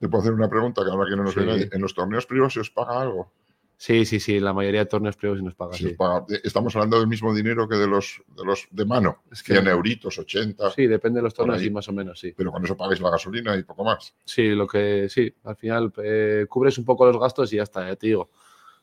[0.00, 1.48] Te puedo hacer una pregunta que ahora que no nos ve Sí.
[1.48, 1.68] nadie.
[1.72, 3.30] ¿En los torneos privados se os paga algo?
[3.78, 5.74] Sí, sí, sí, la mayoría de torneos privados sí nos paga.
[5.74, 5.96] Se os Sí.
[5.96, 9.22] paga- eh, Estamos hablando del mismo dinero que de los de, los de mano.
[9.30, 10.70] Es que- 100 euritos, 80.
[10.70, 12.32] Sí, depende de los torneos, sí, más o menos, sí.
[12.34, 14.14] Pero con eso pagáis la gasolina y poco más.
[14.24, 17.86] Sí, lo que sí, al final eh, cubres un poco los gastos y ya está,
[17.86, 18.30] ya te digo.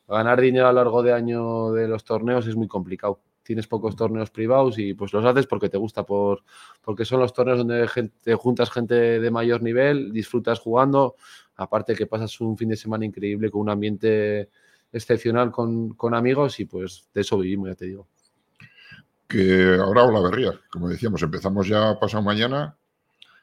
[0.08, 3.20] Ganar dinero a lo largo de año de los torneos es muy complicado.
[3.42, 6.44] Tienes pocos torneos privados y pues los haces porque te gusta, por,
[6.82, 11.16] porque son los torneos donde gente, juntas gente de mayor nivel, disfrutas jugando,
[11.56, 14.50] aparte que pasas un fin de semana increíble con un ambiente
[14.94, 18.08] excepcional con, con amigos y pues de eso vivimos, ya te digo.
[19.28, 22.78] Que ahora Olaverría, como decíamos, empezamos ya pasado mañana.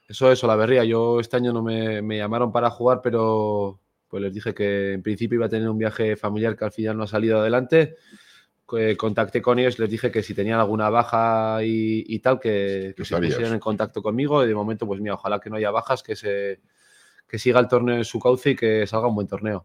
[0.09, 0.85] Eso es, Olaverría.
[0.85, 5.03] Yo este año no me, me llamaron para jugar, pero pues les dije que en
[5.03, 7.97] principio iba a tener un viaje familiar que al final no ha salido adelante.
[8.69, 12.95] Que contacté con ellos, les dije que si tenían alguna baja y, y tal, que,
[12.97, 14.45] que se pusieran en contacto conmigo.
[14.45, 16.61] Y de momento, pues mira, ojalá que no haya bajas, que se
[17.27, 19.65] que siga el torneo en su cauce y que salga un buen torneo.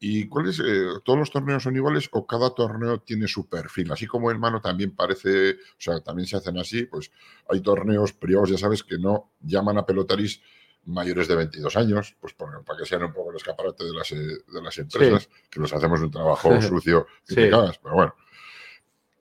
[0.00, 0.60] ¿Y cuáles?
[0.60, 3.90] eh, ¿Todos los torneos son iguales o cada torneo tiene su perfil?
[3.90, 7.10] Así como en mano también parece, o sea, también se hacen así, pues
[7.48, 10.40] hay torneos privados, ya sabes, que no llaman a pelotaris
[10.84, 14.12] mayores de 22 años, pues por- para que sean un poco el escaparate de las,
[14.12, 17.34] eh, de las empresas, que los hacemos un trabajo sucio Sí.
[17.50, 18.14] cagas, pero bueno.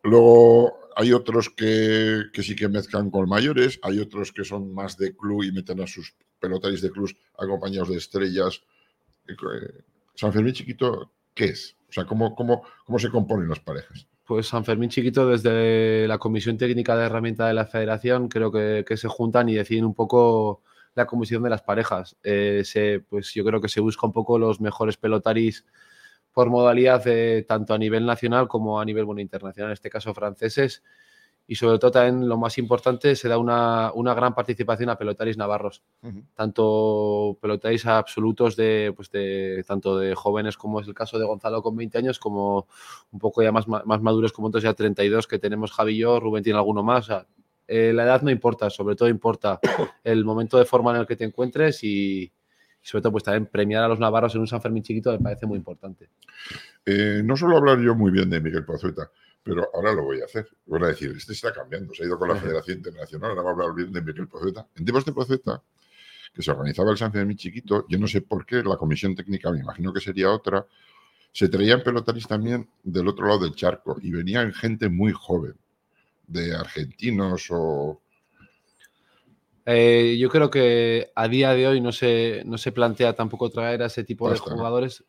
[0.04, 4.98] Luego hay otros que, que sí que mezclan con mayores, hay otros que son más
[4.98, 8.62] de club y meten a sus pelotaris de clubs acompañados de estrellas.
[9.28, 9.36] Eh,
[10.18, 11.78] San Fermín chiquito, ¿qué es?
[11.88, 14.08] O sea, ¿cómo, cómo, cómo se componen las parejas?
[14.26, 18.84] Pues San Fermín Chiquito, desde la Comisión Técnica de Herramienta de la Federación, creo que,
[18.86, 20.64] que se juntan y deciden un poco
[20.96, 22.18] la comisión de las parejas.
[22.24, 25.64] Eh, se, pues yo creo que se busca un poco los mejores pelotaris
[26.34, 30.14] por modalidad, eh, tanto a nivel nacional como a nivel bueno, internacional, en este caso
[30.14, 30.84] franceses.
[31.48, 35.38] Y sobre todo también lo más importante, se da una, una gran participación a pelotaris
[35.38, 35.82] navarros
[36.36, 41.62] tanto pelotaris absolutos de, pues de tanto de jóvenes como es el caso de Gonzalo
[41.62, 42.68] con 20 años, como
[43.12, 46.20] un poco ya más, más maduros como otros ya 32 que tenemos Javi y yo,
[46.20, 47.06] Rubén tiene alguno más.
[47.06, 47.28] o sea,
[47.68, 49.60] eh, la edad no importa, sobre todo importa
[50.04, 52.32] el momento de forma en el que te encuentres y, y
[52.82, 55.46] sobre todo pues también premiar a los navarros en un San Fermín chiquito me parece
[55.46, 56.10] muy importante.
[56.86, 59.12] Eh, no suelo hablar yo muy bien de Miguel Pozueta,
[59.48, 60.48] pero ahora lo voy a hacer.
[60.66, 62.36] Voy a decir, este está cambiando, se ha ido con la.
[62.36, 64.68] Federación Internacional, ahora va a hablar bien de Miguel Pozueta.
[64.76, 65.64] En tiempos de Pozueta,
[66.34, 69.52] que se organizaba el San Fermín chiquito, yo no sé por qué la comisión técnica,
[69.52, 70.66] me imagino que sería otra,
[71.32, 75.56] se traían pelotaris también del otro lado del charco y venían gente muy joven,
[76.28, 78.02] de argentinos o...
[79.66, 83.82] Eh, yo creo que a día de hoy no se, no se plantea tampoco traer
[83.82, 85.04] a ese tipo Pasta, de jugadores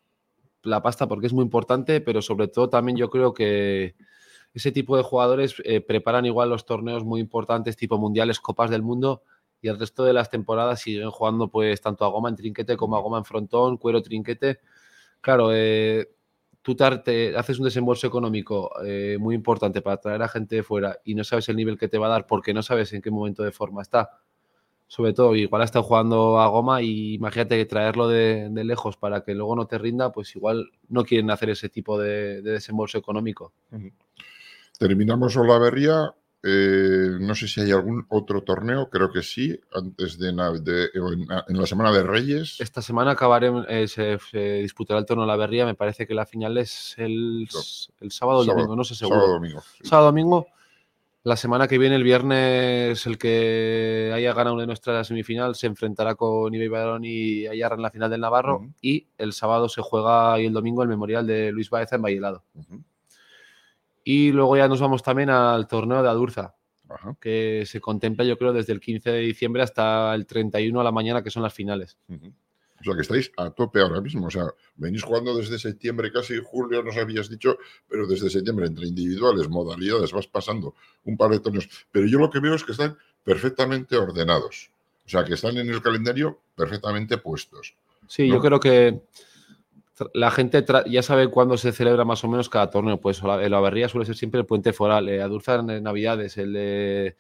[0.63, 3.95] la pasta porque es muy importante, pero sobre todo también yo creo que
[4.55, 8.83] ese tipo de jugadores eh, preparan igual los torneos muy importantes tipo mundiales, copas del
[8.83, 9.23] mundo
[9.61, 12.97] y el resto de las temporadas siguen jugando pues tanto a goma en trinquete como
[12.97, 14.61] a goma en frontón, cuero trinquete.
[15.21, 16.09] Claro, eh,
[16.63, 20.99] tú te haces un desembolso económico eh, muy importante para traer a gente de fuera
[21.05, 23.11] y no sabes el nivel que te va a dar porque no sabes en qué
[23.11, 24.21] momento de forma está.
[24.87, 28.97] Sobre todo, igual ha estado jugando a goma y imagínate que traerlo de, de lejos
[28.97, 32.53] para que luego no te rinda, pues igual no quieren hacer ese tipo de, de
[32.53, 33.53] desembolso económico.
[34.79, 36.15] Terminamos Olaverría.
[36.45, 41.27] eh, no sé si hay algún otro torneo, creo que sí, antes de, de- en,
[41.49, 42.61] en la Semana de Reyes.
[42.61, 46.15] Esta semana acabaré, eh, se, se disputará el torneo de la Berría, me parece que
[46.15, 47.49] la final es el,
[48.01, 49.17] el sábado o domingo, no sé seguro.
[49.19, 49.61] Sábado domingo.
[49.61, 49.89] sí.
[49.89, 50.47] sábado domingo.
[51.25, 55.67] La semana que viene, el viernes, el que haya ganado una de nuestras semifinal se
[55.67, 58.65] enfrentará con Ibai Barón y Ayarra en la final del Navarro.
[58.81, 62.45] Y el sábado se juega y el domingo el memorial de Luis Baeza en Bailado.
[64.11, 66.55] Y luego ya nos vamos también al torneo de Adurza,
[66.89, 67.15] Ajá.
[67.21, 70.91] que se contempla, yo creo, desde el 15 de diciembre hasta el 31 a la
[70.91, 71.99] mañana, que son las finales.
[72.09, 74.29] O sea, que estáis a tope ahora mismo.
[74.29, 74.47] O sea,
[74.77, 80.11] venís jugando desde septiembre, casi julio, nos habías dicho, pero desde septiembre, entre individuales, modalidades,
[80.11, 81.69] vas pasando un par de torneos.
[81.93, 84.71] Pero yo lo que veo es que están perfectamente ordenados.
[85.05, 87.75] O sea, que están en el calendario perfectamente puestos.
[88.07, 88.37] Sí, ¿no?
[88.37, 89.03] yo creo que
[90.15, 93.01] la gente ya sabe cuándo se celebra más o menos cada torneo.
[93.01, 96.53] Pues la- el Averría suele ser siempre el puente foral, eh, Adurza en Navidades, el
[96.53, 97.17] de,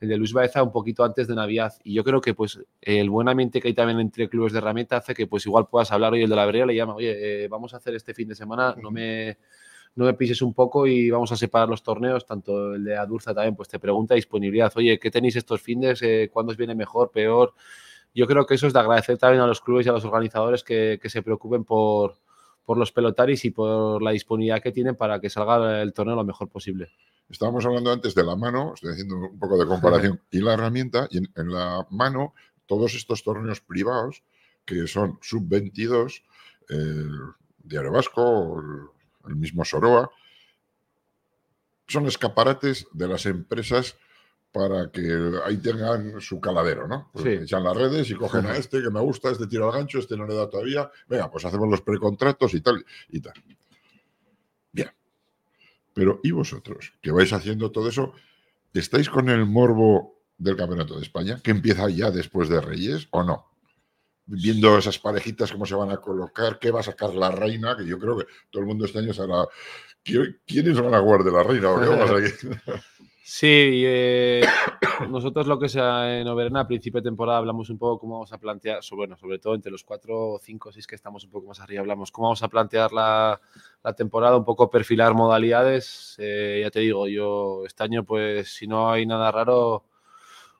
[0.00, 1.74] el de Luis Baeza un poquito antes de Navidad.
[1.84, 4.96] Y yo creo que pues el buen ambiente que hay también entre clubes de herramienta
[4.98, 7.48] hace que pues igual puedas hablar hoy el de la Averría le llama, oye, eh,
[7.48, 9.38] vamos a hacer este fin de semana, no me,
[9.96, 13.34] no me pises un poco y vamos a separar los torneos, tanto el de Adurza
[13.34, 16.00] también, pues te pregunta disponibilidad, oye, ¿qué tenéis estos fines?
[16.02, 17.54] Eh, ¿Cuándo os viene mejor, peor?
[18.14, 20.64] Yo creo que eso es de agradecer también a los clubes y a los organizadores
[20.64, 22.16] que, que se preocupen por,
[22.64, 26.24] por los pelotaris y por la disponibilidad que tienen para que salga el torneo lo
[26.24, 26.90] mejor posible.
[27.28, 31.06] Estábamos hablando antes de la mano, estoy haciendo un poco de comparación, y la herramienta,
[31.10, 32.34] y en, en la mano,
[32.66, 34.22] todos estos torneos privados,
[34.64, 36.22] que son sub-22,
[36.68, 37.10] el
[37.58, 40.10] Diario Vasco, el, el mismo Soroa,
[41.86, 43.96] son escaparates de las empresas
[44.52, 47.10] para que ahí tengan su caladero, ¿no?
[47.12, 47.30] Pues Sí.
[47.44, 50.16] Echan las redes y cogen a este que me gusta, este tiro al gancho, este
[50.16, 50.90] no le da todavía.
[51.08, 53.34] Venga, pues hacemos los precontratos y tal y tal.
[54.72, 54.90] Bien.
[55.94, 56.92] Pero ¿y vosotros?
[57.00, 58.12] Que vais haciendo todo eso,
[58.74, 63.22] ¿estáis con el morbo del Campeonato de España, que empieza ya después de Reyes o
[63.22, 63.46] no?
[64.26, 67.84] Viendo esas parejitas, cómo se van a colocar, qué va a sacar la reina, que
[67.84, 69.44] yo creo que todo el mundo este año será.
[70.04, 71.70] ¿qui- ¿Quiénes van a jugar de la reina?
[71.72, 72.14] ¿O qué vamos a-
[73.22, 73.46] Sí,
[73.86, 74.40] eh,
[75.10, 78.32] nosotros lo que sea en Oberna, a principio de temporada, hablamos un poco cómo vamos
[78.32, 81.46] a plantear, so- bueno, sobre todo entre los cuatro, cinco, seis que estamos un poco
[81.48, 83.40] más arriba, hablamos cómo vamos a plantear la,
[83.96, 86.16] temporada, un poco perfilar modalidades.
[86.18, 89.84] Eh, ya te digo, yo este año, pues si no hay nada raro,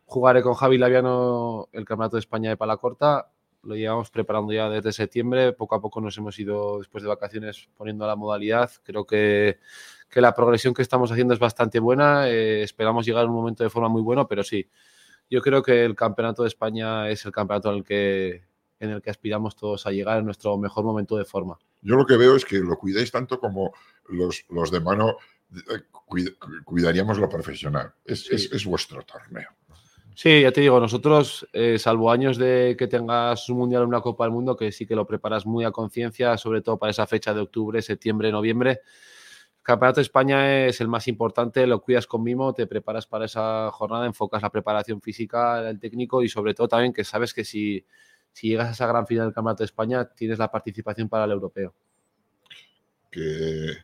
[0.07, 3.31] jugaré con Javi Laviano el Campeonato de España de pala corta.
[3.63, 5.53] Lo llevamos preparando ya desde septiembre.
[5.53, 8.71] Poco a poco nos hemos ido, después de vacaciones, poniendo la modalidad.
[8.85, 9.59] Creo que,
[10.11, 12.29] que la progresión que estamos haciendo es bastante buena.
[12.29, 14.69] Eh, esperamos llegar a un momento de forma muy bueno, pero sí,
[15.31, 18.43] yo creo que el Campeonato de España es el campeonato en el que,
[18.81, 21.59] en el que aspiramos todos a llegar en nuestro mejor momento de forma.
[21.83, 23.73] Yo lo que veo es que lo cuidáis tanto como
[24.09, 25.17] los, los de mano
[25.55, 27.93] eh, cuid- cuidaríamos lo profesional.
[28.05, 28.35] Es, Sí.
[28.35, 29.49] es- es vuestro torneo.
[30.15, 34.01] Sí, ya te digo, nosotros, eh, salvo años de que tengas un mundial o una
[34.01, 37.07] Copa del Mundo, que sí que lo preparas muy a conciencia, sobre todo para esa
[37.07, 38.81] fecha de octubre, septiembre, noviembre.
[39.61, 43.27] El Campeonato de España es el más importante, lo cuidas con mimo, te preparas para
[43.27, 47.45] esa jornada, enfocas la preparación física del técnico y sobre todo también que sabes que
[47.45, 47.85] si,
[48.33, 51.33] si llegas a esa gran final del Campeonato de España, tienes la participación para el
[51.33, 51.75] europeo.
[53.11, 53.75] Que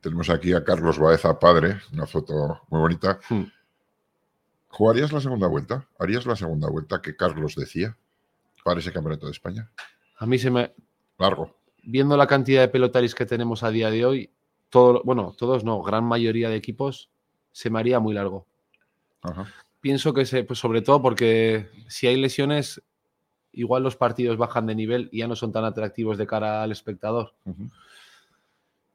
[0.00, 3.20] tenemos aquí a Carlos Baeza, padre, una foto muy bonita.
[3.28, 3.44] Hmm.
[4.68, 5.86] ¿Jugarías la segunda vuelta?
[5.98, 7.98] ¿Harías la segunda vuelta que Carlos decía
[8.64, 9.70] para ese campeonato de España?
[10.16, 10.72] A mí se me,
[11.18, 11.59] Largo.
[11.82, 14.30] Viendo la cantidad de pelotaris que tenemos a día de hoy,
[14.68, 17.10] todo, bueno, todos no, gran mayoría de equipos,
[17.52, 18.46] se me haría muy largo.
[19.22, 19.46] Ajá.
[19.80, 22.82] Pienso que se, pues sobre todo porque si hay lesiones,
[23.52, 26.72] igual los partidos bajan de nivel y ya no son tan atractivos de cara al
[26.72, 27.34] espectador.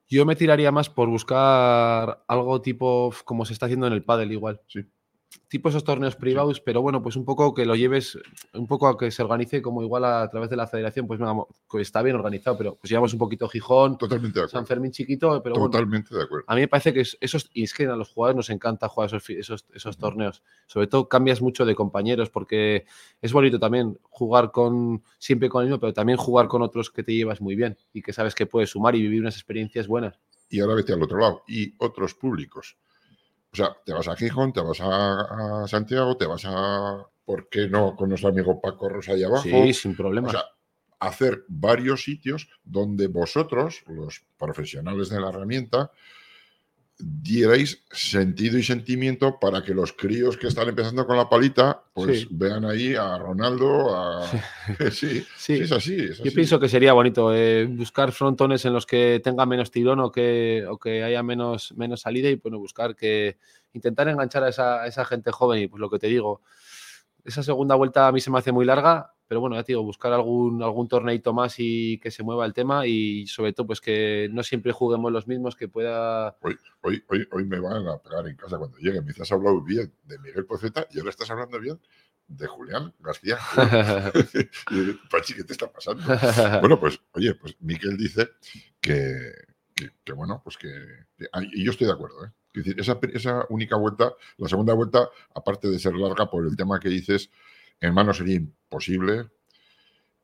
[0.07, 4.31] Yo me tiraría más por buscar algo tipo como se está haciendo en el pádel
[4.31, 4.61] igual.
[4.67, 4.85] Sí.
[5.47, 8.17] Tipo esos torneos privados, pero bueno, pues un poco que lo lleves,
[8.53, 11.19] un poco a que se organice como igual a, través de la federación, pues
[11.81, 14.65] está bien organizado, pero pues llevamos un poquito Gijón, Totalmente de San.
[14.65, 16.45] Fermín chiquito, pero bueno, Totalmente de acuerdo.
[16.47, 18.87] a mí me parece que es- esos, y es que a los jugadores nos encanta
[18.87, 20.41] jugar esos, esos, esos torneos.
[20.67, 22.85] Sobre todo cambias mucho de compañeros porque
[23.21, 27.03] es bonito también jugar con siempre con el mismo, pero también jugar con otros que
[27.03, 30.19] te llevas muy bien y que sabes que puedes sumar y vivir unas experiencias buenas.
[30.49, 31.43] y ahora vete al otro lado.
[31.47, 32.77] Y otros públicos.
[33.55, 37.07] O sea, te vas a Gijón, te vas a, a Santiago, te vas a.
[37.23, 39.43] ¿Por qué no con nuestro amigo Paco Rosa ahí abajo?
[39.43, 40.27] Sí, sin problema.
[40.27, 40.43] O sea,
[40.99, 45.89] hacer varios sitios donde vosotros, los profesionales de la herramienta,
[46.97, 52.21] dierais sentido y sentimiento para que los críos que están empezando con la palita, pues
[52.21, 52.27] Sí.
[52.31, 54.25] vean ahí a Ronaldo, a...
[54.27, 54.39] sí,
[54.91, 55.53] sí, sí.
[55.55, 55.95] es así.
[55.95, 59.99] es Yo pienso que sería bonito eh, buscar frontones en los que tenga menos tirón
[59.99, 63.37] o que, o que haya menos, menos salida y bueno, buscar que
[63.73, 66.41] intentar enganchar a esa, a esa gente joven y pues lo que te digo,
[67.25, 69.83] esa segunda vuelta a mí se me hace muy larga, pero bueno, ya te digo,
[69.83, 73.81] buscar algún, algún torneito más y que se mueva el tema y sobre todo pues
[73.81, 76.37] que no siempre juguemos los mismos, que pueda...
[76.41, 79.01] Hoy, hoy, hoy, hoy me van a pegar en casa cuando llegue.
[79.01, 81.79] Me has hablado bien de Miguel Poceta y ahora estás hablando bien
[82.27, 83.39] de Julián García.
[85.09, 86.03] Pachi, ¿qué te está pasando?
[86.59, 88.29] bueno, pues, oye, pues Miguel dice
[88.79, 89.31] que,
[90.03, 90.69] que, bueno, pues que,
[91.53, 92.29] Y yo estoy de acuerdo, ¿eh?
[92.59, 96.55] Es decir, esa, esa única vuelta, la segunda vuelta, aparte de ser larga por el
[96.55, 97.29] tema que dices,
[97.79, 99.27] en mano sería imposible.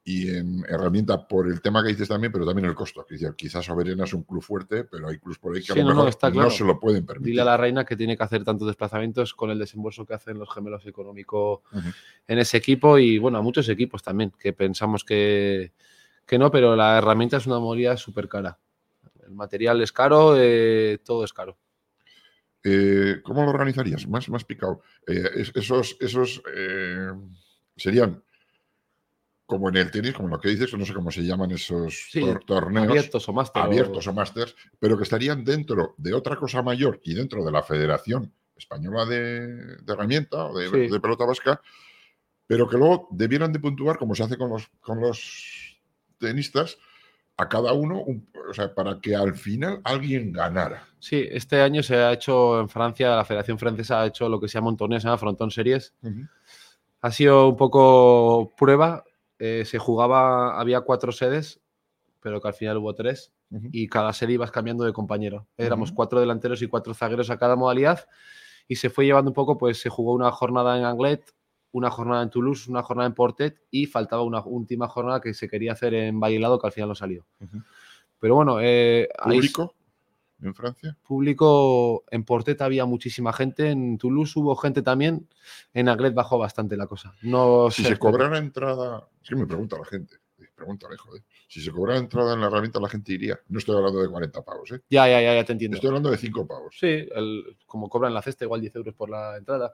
[0.03, 3.05] Y en herramienta por el tema que dices también, pero también el costo.
[3.36, 6.34] quizás Soberena es un club fuerte, pero hay clubs por ahí que a lo mejor
[6.34, 7.34] no, se lo pueden permitir.
[7.34, 10.39] Dile a la reina que tiene que hacer tantos desplazamientos con el desembolso que hacen
[10.39, 11.59] los gemelos económicos
[12.27, 15.71] en ese equipo y bueno, a muchos equipos también, que pensamos que,
[16.25, 18.57] que no, pero la herramienta es una movilidad súper cara.
[19.23, 21.57] El material es caro, eh, todo es caro.
[22.64, 24.07] Eh, ¿Cómo lo organizarías?
[24.07, 24.82] Más, más picado.
[25.07, 26.41] Eh, esos esos
[27.76, 28.24] serían
[29.51, 32.09] como en el tenis, como lo que dices, no sé cómo se llaman esos
[32.45, 32.88] torneos.
[32.88, 33.62] Abiertos o máster.
[33.62, 37.62] Abiertos o másters, pero que estarían dentro de otra cosa mayor y dentro de la
[37.62, 41.62] Federación Española de, Herramienta o de, de, Pelota Vasca,
[42.47, 45.82] pero que luego debieran de puntuar, como se hace con los, con los
[46.18, 46.78] tenistas,
[47.38, 48.03] a cada uno,
[48.49, 50.88] o sea, para que al final alguien ganara.
[50.99, 54.47] Sí, este año se ha hecho en Francia, la Federación Francesa ha hecho lo que
[54.47, 55.95] se llama un torneo, se llama Frontón Series.
[57.01, 59.03] Ha sido un poco prueba.
[59.39, 61.59] Eh, se jugaba, había cuatro sedes,
[62.19, 63.34] pero que al final hubo tres,
[63.71, 65.47] y cada sede ibas cambiando de compañero.
[65.57, 68.07] Éramos cuatro delanteros y cuatro zagueros a cada modalidad,
[68.67, 71.23] y se fue llevando un poco, pues se jugó una jornada en Anglet,
[71.72, 75.49] una jornada en Toulouse, una jornada en Portet y faltaba una última jornada que se
[75.49, 77.26] quería hacer en Bailado que al final no salió.
[78.19, 79.76] Pero bueno, eh, ¿Público
[80.41, 80.97] en Francia?
[81.07, 85.28] Público en Portet había muchísima gente, en Toulouse hubo gente también,
[85.74, 87.13] en Aglet bajó bastante la cosa.
[87.22, 90.17] No si se cobrara entrada, es que me pregunta la gente,
[90.55, 91.24] pregúntale, joder.
[91.47, 93.39] Si se cobrara entrada en la herramienta, la gente iría.
[93.49, 94.82] No estoy hablando de 40 pavos, ¿eh?
[94.89, 95.76] Ya, ya, ya, ya te entiendo.
[95.76, 96.76] Estoy hablando de 5 pavos.
[96.80, 97.07] Sí,
[97.65, 99.74] como cobran la cesta, igual 10 euros por la entrada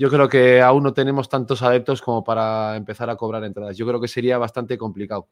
[0.00, 3.76] yo creo que aún no tenemos tantos adeptos como para empezar a cobrar entradas.
[3.76, 5.28] Yo creo que sería bastante complicado.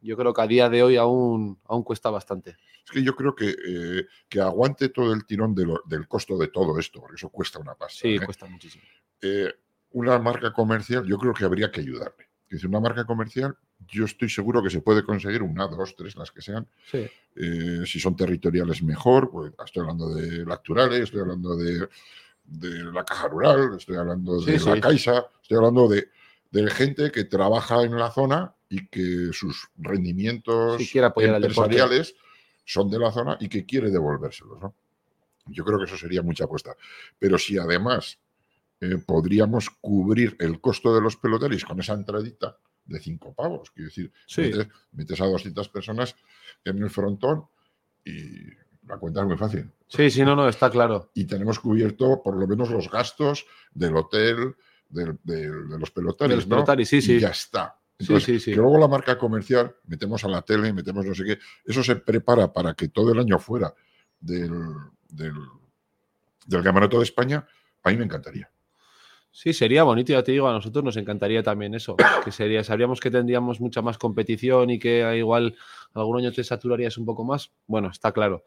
[0.00, 2.56] Yo creo que a día de hoy aún, aún cuesta bastante.
[2.84, 6.80] Es que yo creo que, eh, que aguante todo el tirón del costo de todo
[6.80, 8.00] esto, porque eso cuesta una pasta.
[8.00, 8.20] Sí, ¿eh?
[8.24, 8.82] cuesta muchísimo.
[9.20, 9.54] Eh,
[9.92, 12.26] una marca comercial, yo creo que habría que ayudarle.
[12.50, 16.32] Es una marca comercial, yo estoy seguro que se puede conseguir una, dos, tres, las
[16.32, 16.66] que sean.
[17.86, 19.30] si son territoriales, mejor.
[19.30, 21.88] Pues, estoy hablando de Lacturales, estoy hablando de
[22.44, 26.08] de la caja rural, estoy hablando de la Caixa, estoy hablando de,
[26.70, 32.14] gente que trabaja en la zona y que sus rendimientos empresariales
[32.64, 34.60] son de la zona y que quiere devolvérselos.
[34.60, 34.74] ¿no?
[35.46, 36.76] Yo creo que eso sería mucha apuesta.
[37.18, 38.18] Pero si además
[38.80, 43.88] eh, podríamos cubrir el costo de los peloteris con esa entradita de cinco pavos, quiero
[43.88, 46.16] decir, metes, metes, a 200 personas
[46.64, 47.46] en el frontón
[48.04, 49.70] y la cuenta es muy fácil.
[49.88, 51.10] Sí, sí, no, no, está claro.
[51.14, 54.56] Y tenemos cubierto por lo menos los gastos del hotel,
[54.88, 55.16] de,
[55.78, 56.64] los pelotaris, ¿no?
[56.84, 57.14] sí, sí.
[57.14, 57.78] Y ya está.
[57.98, 61.84] Entonces, que luego la marca comercial, metemos a la tele, metemos no sé qué, eso
[61.84, 63.72] se prepara para que todo el año fuera
[64.18, 64.50] del,
[65.08, 65.34] del,
[66.46, 67.46] del Campeonato de España,
[67.84, 68.50] a mí me encantaría.
[69.34, 73.00] Sí, sería bonito, ya te digo, a nosotros nos encantaría también eso, que sería, sabríamos
[73.00, 75.56] que tendríamos mucha más competición y que igual
[75.94, 78.44] algún año te saturarías un poco más, bueno, está claro.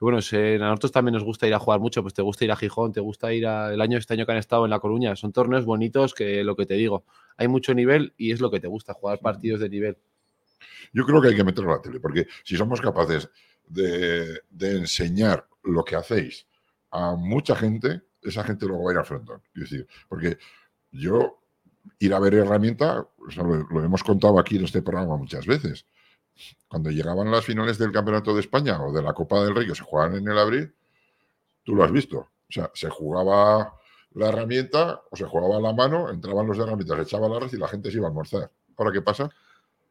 [0.00, 2.56] Bueno, a nosotros también nos gusta ir a jugar mucho, pues te gusta ir a
[2.56, 5.16] Gijón, te gusta ir a, el año este año que han estado en La Coruña,
[5.16, 7.04] son torneos bonitos que lo que te digo,
[7.36, 9.98] hay mucho nivel y es lo que te gusta, jugar partidos de nivel.
[10.92, 13.28] Yo creo que hay que meterlo a la tele, porque si somos capaces
[13.66, 16.46] de, de enseñar lo que hacéis
[16.92, 19.42] a mucha gente, esa gente luego va a ir al frontón.
[19.54, 20.38] decir, porque
[20.90, 21.40] yo
[21.98, 23.06] ir a ver herramienta,
[23.36, 25.86] lo, hemos contado aquí en este programa muchas veces.
[26.68, 29.74] Cuando llegaban las finales del Campeonato de España o de la Copa del Rey que
[29.74, 30.74] se jugaban en el abril,
[31.64, 32.18] tú lo has visto.
[32.18, 33.74] O sea, se jugaba
[34.14, 37.52] la herramienta o se jugaba la mano, entraban los de herramientas, se echaba la red
[37.52, 38.50] y la gente se iba a almorzar.
[38.76, 39.28] ¿Ahora qué pasa?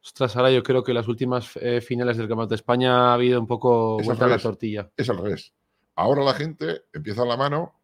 [0.02, 3.40] Ostras, ahora yo creo que las últimas eh, finales del Campeonato de España ha habido
[3.40, 4.90] un poco vuelta a la tortilla.
[4.96, 5.52] Es al revés.
[5.94, 7.77] Ahora la gente empieza la mano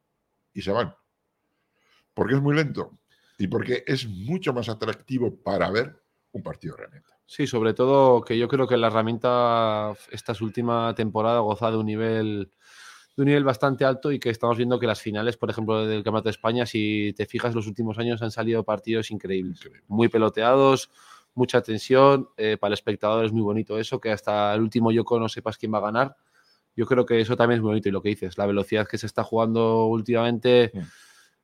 [0.55, 0.95] y se van.
[2.15, 2.99] Porque es muy lento
[3.37, 6.01] y porque es mucho más atractivo para ver
[6.33, 7.11] un partido realmente.
[7.27, 11.87] Sí, sobre todo que yo creo que la herramienta esta última temporada goza de un
[11.87, 12.51] nivel
[13.17, 16.03] de un nivel bastante alto y que estamos viendo que las finales, por ejemplo, del
[16.03, 20.91] Campeonato de España, si te fijas, los últimos años han salido partidos increíbles, muy peloteados,
[21.35, 25.21] mucha tensión, eh, para el espectador es muy bonito eso, que hasta el último Yoko
[25.21, 26.17] no sepas quién va a ganar
[26.77, 29.07] yo creo que eso también es bonito y lo que dices, la velocidad que se
[29.07, 30.73] está jugando últimamente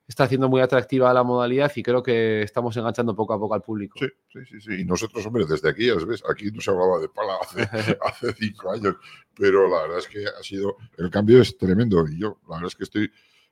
[0.07, 3.61] está haciendo muy atractiva la modalidad y creo que estamos enganchando poco a poco al
[3.61, 3.97] público.
[3.99, 4.81] Sí, sí, sí, sí.
[4.81, 7.61] Y nosotros, hombre, desde aquí, ya ves, aquí no se hablaba de pala hace,
[8.05, 8.95] hace cinco años,
[9.35, 12.67] pero la verdad es que ha sido, el cambio es tremendo y yo, la verdad
[12.67, 13.11] es que estoy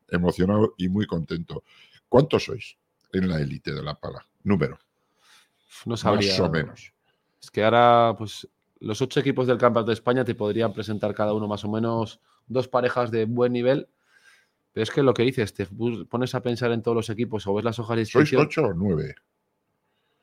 [0.10, 1.64] emocionado y muy contento.
[2.10, 2.78] ¿Cuántos sois
[3.14, 4.26] en la élite de la pala?
[4.44, 4.80] Número.
[5.86, 6.32] No sabría.
[6.32, 6.94] Más o menos.
[7.42, 8.48] Es que ahora, pues,
[8.80, 12.20] los ocho equipos del Campeonato de España te podrían presentar cada uno más o menos
[12.48, 13.88] dos parejas de buen nivel.
[14.72, 17.54] Pero es que lo que dices, te pones a pensar en todos los equipos o
[17.56, 18.66] ves las hojas de ¿Sois inscripción.
[18.66, 19.16] ocho o nueve?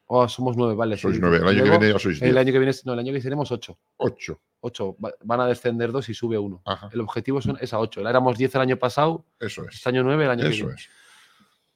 [0.08, 0.96] Oh, somos nueve, vale.
[0.96, 1.20] Sois sí.
[1.20, 1.38] nueve.
[1.38, 2.36] El año que viene ya sois El diez.
[2.36, 3.76] año que viene, no, el año que viene seremos ocho.
[3.96, 4.40] Ocho.
[4.60, 4.96] Ocho.
[5.04, 6.62] Va- Van a descender dos y sube uno.
[6.64, 6.88] Ajá.
[6.92, 8.00] El objetivo son, es a ocho.
[8.08, 9.74] Éramos diez el año pasado, Eso es.
[9.74, 10.80] este año nueve, el año que Eso viene.
[10.80, 10.88] es.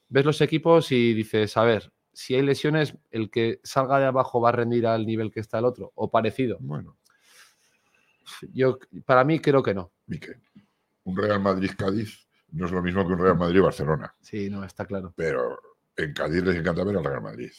[0.09, 4.41] ves los equipos y dices, a ver, si hay lesiones, el que salga de abajo
[4.41, 6.59] va a rendir al nivel que está el otro, o parecido.
[6.61, 6.97] Bueno,
[8.53, 9.91] Yo, para mí, creo que no.
[10.07, 10.41] Miquel,
[11.05, 15.13] un Real Madrid-Cádiz no es lo mismo que un Real Madrid-Barcelona, Sí, no, está claro.
[15.17, 15.59] pero
[15.97, 17.51] en Cádiz les encanta ver al Real Madrid.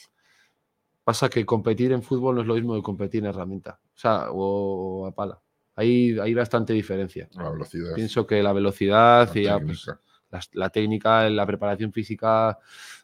[1.04, 4.28] Pasa que competir en fútbol no es lo mismo que competir en herramienta, o sea,
[4.32, 5.40] o, a pala.
[5.76, 7.28] Hay, hay bastante diferencia.
[7.34, 7.96] La velocidad.
[7.96, 10.02] Pienso que la velocidad la y ya, pues, técnica.
[10.30, 12.60] la, la técnica, la preparación física,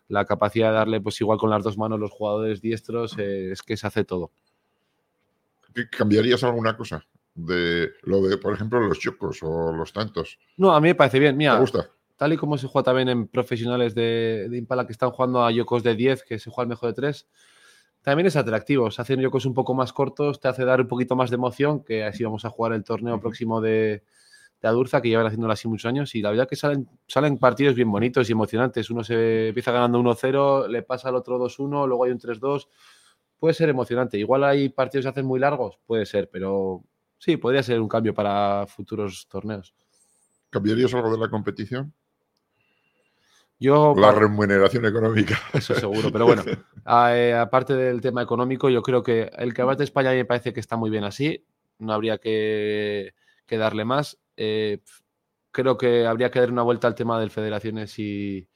[0.10, 3.62] la capacidad de darle, pues igual con las dos manos los jugadores diestros, eh, es
[3.62, 4.32] que se hace todo.
[5.74, 7.05] ¿Qué- ¿Cambiarías alguna cosa?
[7.36, 10.39] De lo de, por ejemplo, los chocos o los tantos.
[10.58, 11.34] No, a mí me parece bien.
[11.34, 11.89] ¿Te Mira, gusta?
[12.16, 15.51] tal y como se juega también en profesionales de, de Impala que están jugando a
[15.51, 17.28] yokos de 10, que se juega el mejor de 3,
[18.01, 18.89] también es atractivo.
[18.89, 21.84] Se hacen yokos un poco más cortos, te hace dar un poquito más de emoción,
[21.84, 24.03] que así vamos a jugar el torneo próximo de,
[24.62, 27.76] de Adurza, que llevan haciéndolo así muchos años, y la verdad que salen, salen partidos
[27.76, 28.89] bien bonitos y emocionantes.
[28.89, 32.68] Uno se empieza ganando 1-0, le pasa al otro 2-1, luego hay un 3-2.
[33.39, 34.18] Puede ser emocionante.
[34.18, 36.84] Igual hay partidos que hacen muy largos, puede ser, pero
[37.20, 39.76] sí, podría ser un cambio para futuros torneos.
[40.49, 41.93] ¿Cambiarías algo de la competición?
[43.60, 45.39] Yo, La remuneración económica.
[45.53, 46.43] Eso seguro, pero bueno,
[46.86, 50.53] a- eh, aparte del tema económico, yo creo que el Campeonato de España me parece
[50.53, 51.43] que está muy bien así,
[51.80, 53.14] no habría que,
[53.47, 54.20] que darle más.
[54.38, 54.79] Eh,
[55.51, 58.47] creo que habría que dar una vuelta al tema del Federaciones y,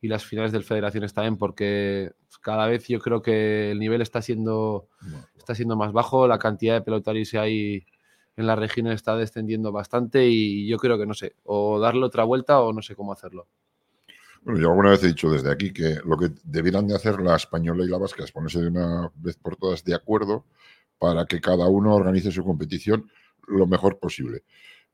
[0.00, 2.12] y las finales del Federaciones también, porque
[2.42, 4.88] cada vez yo creo que el nivel está siendo,
[5.36, 7.86] está siendo más bajo, la cantidad de pelotarios que hay
[8.36, 12.24] en la región está descendiendo bastante y yo creo que no sé, o darle otra
[12.24, 13.48] vuelta o no sé cómo hacerlo.
[14.42, 17.34] Bueno, yo alguna vez he dicho desde aquí que lo que debieran de hacer la
[17.34, 20.44] española y la vasca es ponerse de una vez por todas de acuerdo
[20.98, 23.10] para que cada uno organice su competición
[23.48, 24.44] lo mejor posible.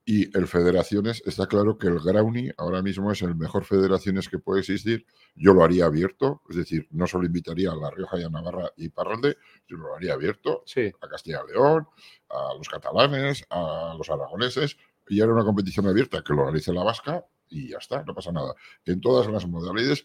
[0.06, 4.38] Y el Federaciones, está claro que el Grauni ahora mismo es el mejor Federaciones que
[4.38, 5.06] puede existir.
[5.34, 8.70] Yo lo haría abierto, es decir, no solo invitaría a La Rioja y a Navarra
[8.76, 11.88] y Parralde, yo lo haría abierto Sí, a Castilla y León,
[12.28, 14.76] a los catalanes, a los aragoneses,
[15.08, 18.30] y era una competición abierta que lo organice la vasca y ya está, no pasa
[18.30, 18.54] nada.
[18.84, 20.04] En todas las modalidades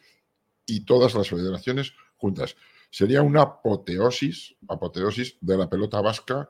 [0.65, 2.55] y todas las federaciones juntas.
[2.89, 6.49] Sería una apoteosis, apoteosis de la pelota vasca,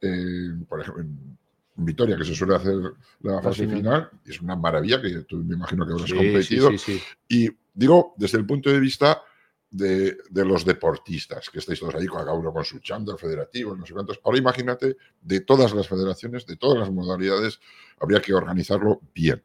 [0.00, 1.38] eh, por ejemplo, en
[1.84, 2.74] Vitoria, que se suele hacer
[3.20, 4.10] la fase final.
[4.24, 6.70] es una maravilla que tú me imagino que habrás sí, competido.
[6.72, 7.02] sí, sí, sí.
[7.28, 9.22] Y digo, desde el punto de vista
[9.70, 13.86] de, de los deportistas, que estáis todos ahí, cada uno con su chándal federativo, no
[13.86, 14.20] sé cuántos.
[14.24, 17.60] Ahora imagínate, de todas las federaciones, de todas las modalidades,
[18.00, 19.42] habría que organizarlo bien.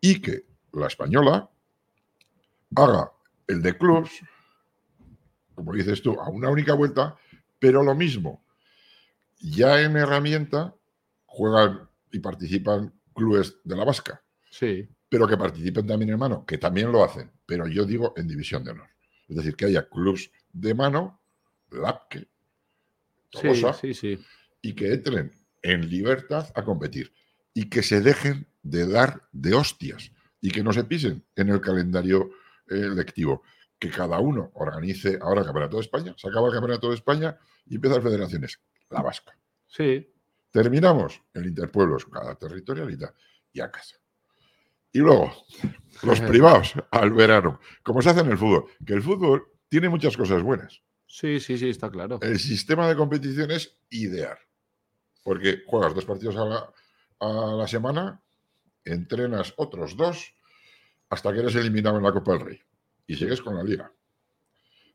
[0.00, 1.50] Y que la española
[2.74, 3.12] haga
[3.46, 4.10] el de clubs,
[5.54, 7.16] como dices tú, a una única vuelta,
[7.58, 8.42] pero lo mismo.
[9.38, 10.74] Ya en herramienta
[11.32, 16.58] juegan y participan clubes de la vasca Sí, pero que participen también en mano, que
[16.58, 18.88] también lo hacen, pero yo digo en división de honor.
[19.26, 21.22] Es decir, que haya clubs de mano,
[21.70, 22.28] LAPKE,
[23.30, 24.18] Tolosa, sí, sí.
[24.60, 27.14] y que entren en libertad a competir
[27.54, 30.12] y que se dejen de dar de hostias
[30.42, 32.30] y que no se pisen en el calendario
[32.68, 33.42] eh, lectivo.
[33.78, 37.38] Que cada uno organice ahora el Campeonato de España, se acaba el Campeonato de España
[37.66, 38.60] y empiezan federaciones.
[38.90, 39.34] La vasca.
[39.66, 40.11] Sí,
[40.52, 43.14] Terminamos el interpueblos, cada territorialidad,
[43.52, 43.96] y a casa.
[44.92, 45.32] Y luego,
[46.02, 50.16] los privados al verano, como se hace en el fútbol, que el fútbol tiene muchas
[50.16, 50.82] cosas buenas.
[51.06, 52.18] sí, sí, sí, está claro.
[52.20, 54.36] El sistema de competición es ideal,
[55.24, 56.72] porque juegas dos partidos a la,
[57.20, 58.22] a la semana,
[58.84, 60.34] entrenas otros dos,
[61.08, 62.60] hasta que eres eliminado en la Copa del Rey
[63.06, 63.92] y sigues con la liga.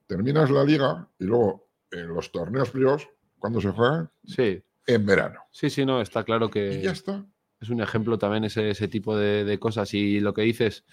[0.05, 5.41] Terminas la liga y luego en los torneos privados, cuando se juegan, Sí, en verano.
[5.51, 7.25] sí, sí, no, está claro Y que ya está.
[7.59, 9.93] es un ejemplo también ese, ese tipo de, de cosas.
[9.93, 10.85] Y lo que dices,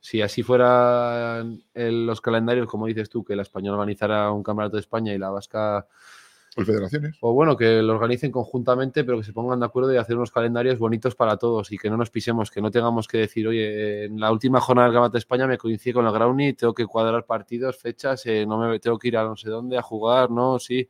[0.00, 4.76] si así fueran el- los calendarios, como dices tú, que la española organizara un campeonato
[4.76, 5.86] de España y la vasca
[6.56, 7.16] el Federaciones.
[7.20, 10.30] O bueno, que lo organicen conjuntamente, pero que se pongan de acuerdo y hacer unos
[10.30, 14.04] calendarios bonitos para todos y que no nos pisemos, que no tengamos que decir, oye,
[14.06, 16.86] en la última jornada del Gambata de España me coincide con el Groundy, tengo que
[16.86, 20.30] cuadrar partidos, fechas, eh, no me tengo que ir a no sé dónde a jugar,
[20.30, 20.88] no, sí.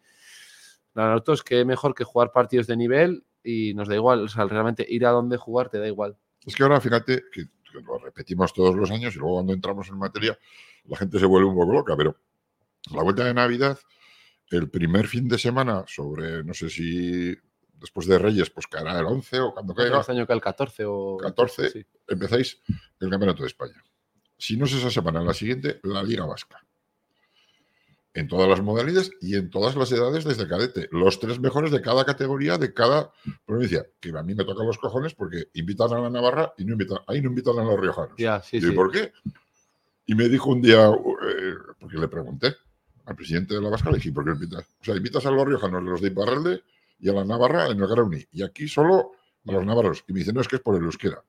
[1.06, 4.86] Nosotros que mejor que jugar partidos de nivel y nos da igual, o sea, realmente
[4.88, 6.16] ir a donde jugar te da igual.
[6.44, 9.88] Es que ahora fíjate que, que lo repetimos todos los años y luego cuando entramos
[9.88, 10.38] en materia
[10.84, 12.16] la gente se vuelve un poco loca, pero
[12.90, 13.78] la vuelta de Navidad,
[14.50, 17.36] el primer fin de semana sobre, no sé si
[17.74, 20.84] después de Reyes, pues caerá el 11 o cuando caiga, Este año que el 14
[20.86, 21.16] o...
[21.18, 21.70] 14.
[21.70, 21.86] sí.
[22.08, 22.60] empezáis
[23.00, 23.82] el Campeonato de España.
[24.36, 26.64] Si no es esa semana, la siguiente, la Liga Vasca.
[28.18, 30.88] En todas las modalidades y en todas las edades desde cadete.
[30.90, 33.12] Los tres mejores de cada categoría, de cada
[33.46, 33.86] provincia.
[34.00, 36.98] Que a mí me tocan los cojones porque invitan a la Navarra y no invitan,
[37.06, 38.14] ahí no invitan a los riojanos.
[38.42, 38.72] Sí, ¿Y sí.
[38.72, 39.12] por qué?
[40.06, 42.56] Y me dijo un día, eh, porque le pregunté
[43.04, 44.64] al presidente de la Vasca, le dije, ¿por qué invitas?
[44.80, 46.62] O sea, invitas a los riojanos, los de Iparralde
[46.98, 48.26] y a la Navarra en el Grauni.
[48.32, 49.12] Y aquí solo
[49.46, 50.02] a los navarros.
[50.08, 51.22] Y me dice, no, es que es por el euskera.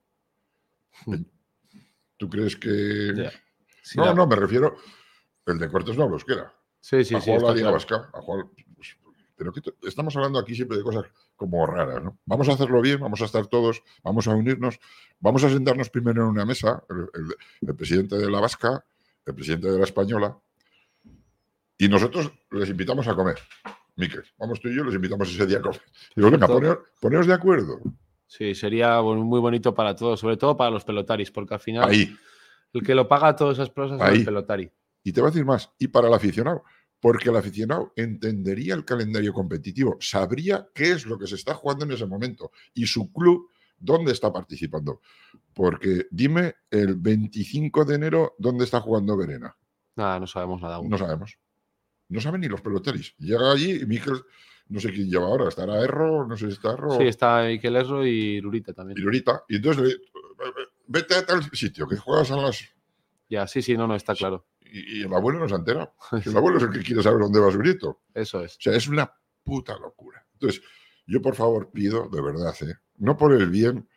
[2.17, 3.29] ¿Tú crees que...?
[3.83, 4.75] Sí, no, la- no, me refiero,
[5.45, 6.53] el de Cortes no habla euskera.
[6.81, 7.29] Sí, sí, ha sí.
[7.31, 7.73] jugado la Liga claro.
[7.73, 8.11] Vasca,
[8.75, 8.97] pues,
[9.35, 11.05] pero que estamos hablando aquí siempre de cosas
[11.35, 12.19] como raras, ¿no?
[12.25, 14.79] Vamos a hacerlo bien, vamos a estar todos, vamos a unirnos,
[15.19, 17.35] vamos a sentarnos primero en una mesa, el, el-
[17.69, 18.83] el presidente de la Vasca,
[19.25, 20.37] el presidente de la Española,
[21.77, 23.37] y nosotros les invitamos a comer.
[23.95, 25.81] Miquel, vamos tú y yo, les invitamos ese día a comer.
[26.15, 26.53] Digo, venga, Perfecto.
[26.75, 27.79] poneos, poneos de acuerdo.
[28.27, 32.13] Sí, sería muy bonito para todos, sobre todo para los pelotaris, porque al final Ahí.
[32.73, 34.69] el que lo paga todas esas cosas es el pelotari.
[35.03, 36.63] Y te voy a decir más, y para el aficionado,
[36.99, 41.85] porque el aficionado entendería el calendario competitivo, sabría qué es lo que se está jugando
[41.85, 45.01] en ese momento y su club dónde está participando.
[45.53, 49.55] Porque dime el 25 de enero dónde está jugando Verena.
[49.95, 50.89] Nada, no sabemos nada aún.
[50.89, 51.37] No sabemos.
[52.09, 53.15] No saben ni los peloteris.
[53.17, 54.21] Llega allí y Miquel,
[54.69, 57.75] no sé quién lleva ahora, estará Erro, no sé si está Erro Sí, está Miquel
[57.75, 58.97] Erro y Lurita también.
[58.97, 59.43] y Lorita.
[59.47, 59.99] Y entonces
[60.87, 62.67] vete a tal sitio que juegas a las
[63.29, 64.45] Ya, sí, sí, no, no, está claro.
[64.71, 65.93] Y, y el abuelo no se entera.
[66.25, 68.01] El abuelo es el que quiere saber dónde va su nieto.
[68.13, 68.57] Eso es.
[68.57, 69.11] O sea, es una
[69.43, 70.25] puta locura.
[70.33, 70.61] Entonces,
[71.07, 72.75] yo por favor pido, de verdad, ¿eh?
[72.97, 73.89] no por el bien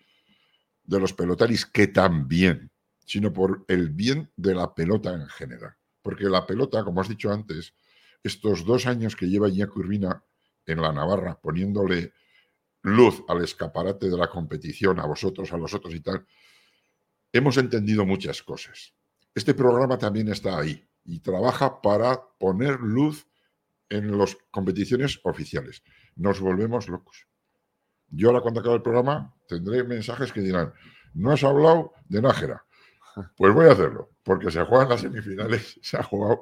[0.84, 2.70] de los pelotaris, que también,
[3.04, 5.74] sino por el bien de la pelota en general.
[6.00, 7.74] Porque la pelota, como has dicho antes,
[8.22, 10.24] estos dos años que lleva Iñaki Urbina
[10.66, 12.12] en la Navarra, poniéndole
[12.82, 16.26] luz al escaparate de la competición, a vosotros, a los otros y tal,
[17.32, 18.94] hemos entendido muchas cosas.
[19.34, 23.26] Este programa también está ahí y trabaja para poner luz
[23.88, 25.82] en las competiciones oficiales.
[26.16, 27.26] Nos volvemos locos.
[28.08, 30.72] Yo ahora cuando acabe el programa tendré mensajes que dirán,
[31.14, 32.64] no has hablado de Nájera.
[33.36, 36.40] Pues voy a hacerlo, porque se juegan las semifinales, se ha jugado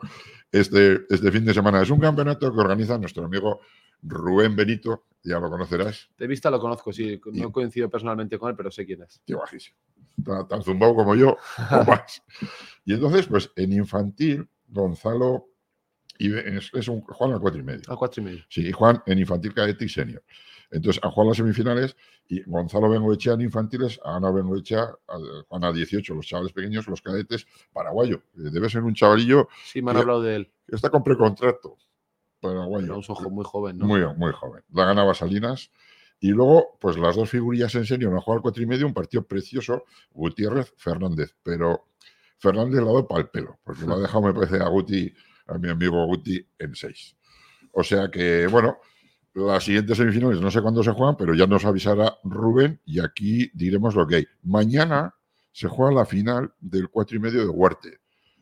[0.52, 1.82] este, este fin de semana.
[1.82, 3.60] Es un campeonato que organiza nuestro amigo
[4.02, 7.20] Rubén Benito, ya lo conocerás, De vista lo conozco, sí.
[7.32, 9.20] Y- No coincido personalmente con él, pero sé quién es.
[9.24, 9.76] tío bajísimo,
[10.24, 11.36] tan, tan zumbado como yo,
[11.70, 12.22] o más.
[12.84, 15.46] Y entonces, pues en infantil, Gonzalo,
[16.18, 17.82] y es, es un Juan al cuatro y medio.
[17.88, 18.44] A cuatro y medio.
[18.48, 20.22] Sí, y Juan en infantil, cadete y senior.
[20.72, 21.96] Entonces han jugado las semifinales
[22.28, 27.02] y Gonzalo Bengoechea en infantiles, Ana Bengoechea, a- Juan a 18, los chavales pequeños, los
[27.02, 28.22] cadetes, paraguayo.
[28.36, 30.52] Eh, Debe ser un chavalillo Sí, me han hablado de él.
[30.68, 31.76] está con precontrato.
[32.40, 32.94] Paraguayo.
[32.98, 33.86] un ojo muy joven, ¿no?
[33.86, 34.62] Muy, muy joven.
[34.72, 35.70] La ganaba Salinas.
[36.20, 38.94] Y luego, pues las dos figurillas en senior han jugado al cuatro y medio, un
[38.94, 41.34] partido precioso, Gutiérrez, Fernández.
[41.42, 41.86] Pero
[42.38, 45.12] Fernández le ha dado pal pelo, porque lo ha dejado, me parece, a Guti,
[45.46, 47.16] a mi amigo Guti, en seis.
[47.72, 48.78] O sea que, bueno,
[49.34, 53.50] las siguientes semifinales no sé cuándo se juegan, pero ya nos avisará Rubén y aquí
[53.54, 54.26] diremos lo que hay.
[54.42, 55.14] Mañana
[55.52, 57.98] se juega la final del cuatro y medio de Huarte.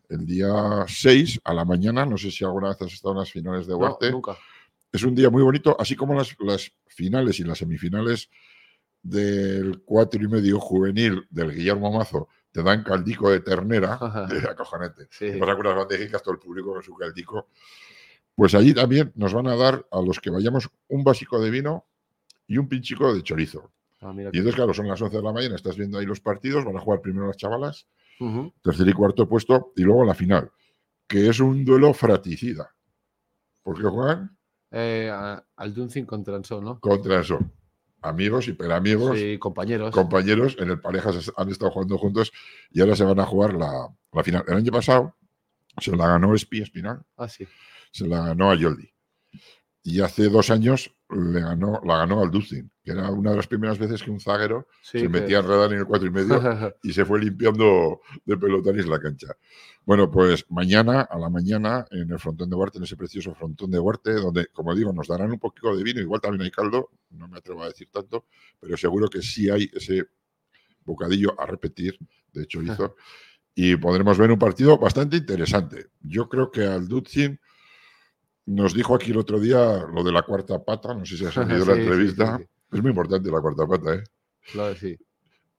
[0.09, 3.31] El día 6 a la mañana, no sé si alguna vez has estado en las
[3.31, 4.37] finales de No, Huarte nunca.
[4.93, 8.29] Es un día muy bonito, así como las, las finales y las semifinales
[9.03, 13.99] del cuatro y medio juvenil del Guillermo Mazo te dan caldico de ternera,
[14.31, 15.07] de acojonante.
[15.11, 15.31] Sí.
[15.33, 17.49] Te pasan con unas bandejicas, todo el público con su caldico.
[18.35, 21.87] Pues allí también nos van a dar a los que vayamos un básico de vino
[22.47, 23.71] y un pinchico de chorizo.
[24.01, 26.65] Ah, Y entonces, claro, son las 11 de la mañana, estás viendo ahí los partidos,
[26.65, 27.87] van a jugar primero las chavalas,
[28.21, 28.53] Ujú.
[28.63, 30.51] tercer y cuarto puesto, y luego la final,
[31.07, 32.73] que es un duelo fraticida.
[33.63, 34.38] Porque juegan
[34.71, 35.11] Eh,
[35.57, 36.79] al Duncin contra Ansó, ¿no?
[36.81, 37.39] contra eso.
[38.03, 39.93] Amigos, hiperamigos, Sí, compañeros.
[39.95, 42.31] compañeros, en el parejas han estado jugando juntos
[42.71, 44.45] y ahora se van a jugar la, la final.
[44.47, 45.17] El año pasado
[45.81, 47.47] se la ganó Espi Espinal, ah, sí.
[47.91, 48.89] se la ganó a Yoldi.
[49.89, 53.47] Y hace dos años le ganó, la ganó al Duzin, que era una de las
[53.47, 56.39] primeras veces que un zaguero Sí, se metía a enredar en el cuatro y medio
[56.83, 59.29] y se fue limpiando de pelotaris la cancha.
[59.87, 63.71] Bueno, pues mañana, a la mañana, en el frontón de Huarte, en ese precioso frontón
[63.71, 66.91] de Huarte, donde, como digo, nos darán un poquito de vino, igual también hay caldo,
[67.09, 68.27] no me atrevo a decir tanto,
[68.61, 70.05] pero seguro que sí hay ese
[70.85, 71.99] bocadillo a repetir
[72.35, 72.95] de chorizo
[73.55, 75.87] y podremos ver un partido bastante interesante.
[76.03, 77.41] Yo creo que al Dutzin
[78.49, 81.37] nos dijo aquí el otro día lo de la cuarta pata, no sé si has
[81.39, 82.37] oído la Sí, entrevista.
[82.39, 82.77] sí, sí.
[82.77, 84.05] Es muy importante la cuarta pata, ¿eh?
[84.53, 84.99] Claro que sí.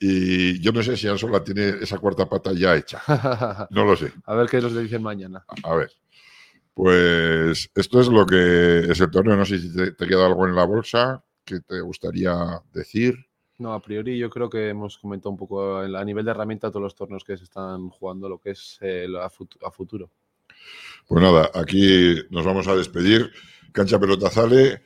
[0.01, 3.01] Y yo no sé si Ansola tiene esa cuarta pata ya hecha.
[3.71, 4.13] No lo sé.
[4.25, 5.43] A ver qué nos dicen mañana.
[5.63, 5.91] A ver.
[6.73, 9.35] Pues esto es lo que es el torneo.
[9.35, 13.15] No sé si te, te queda algo en la bolsa que te gustaría decir.
[13.57, 16.83] No, a priori yo creo que hemos comentado un poco a nivel de herramienta todos
[16.83, 20.09] los torneos que se están jugando, lo que es eh, a futuro.
[21.07, 23.31] Pues nada, aquí nos vamos a despedir.
[23.71, 24.83] Cancha Pelota Sale.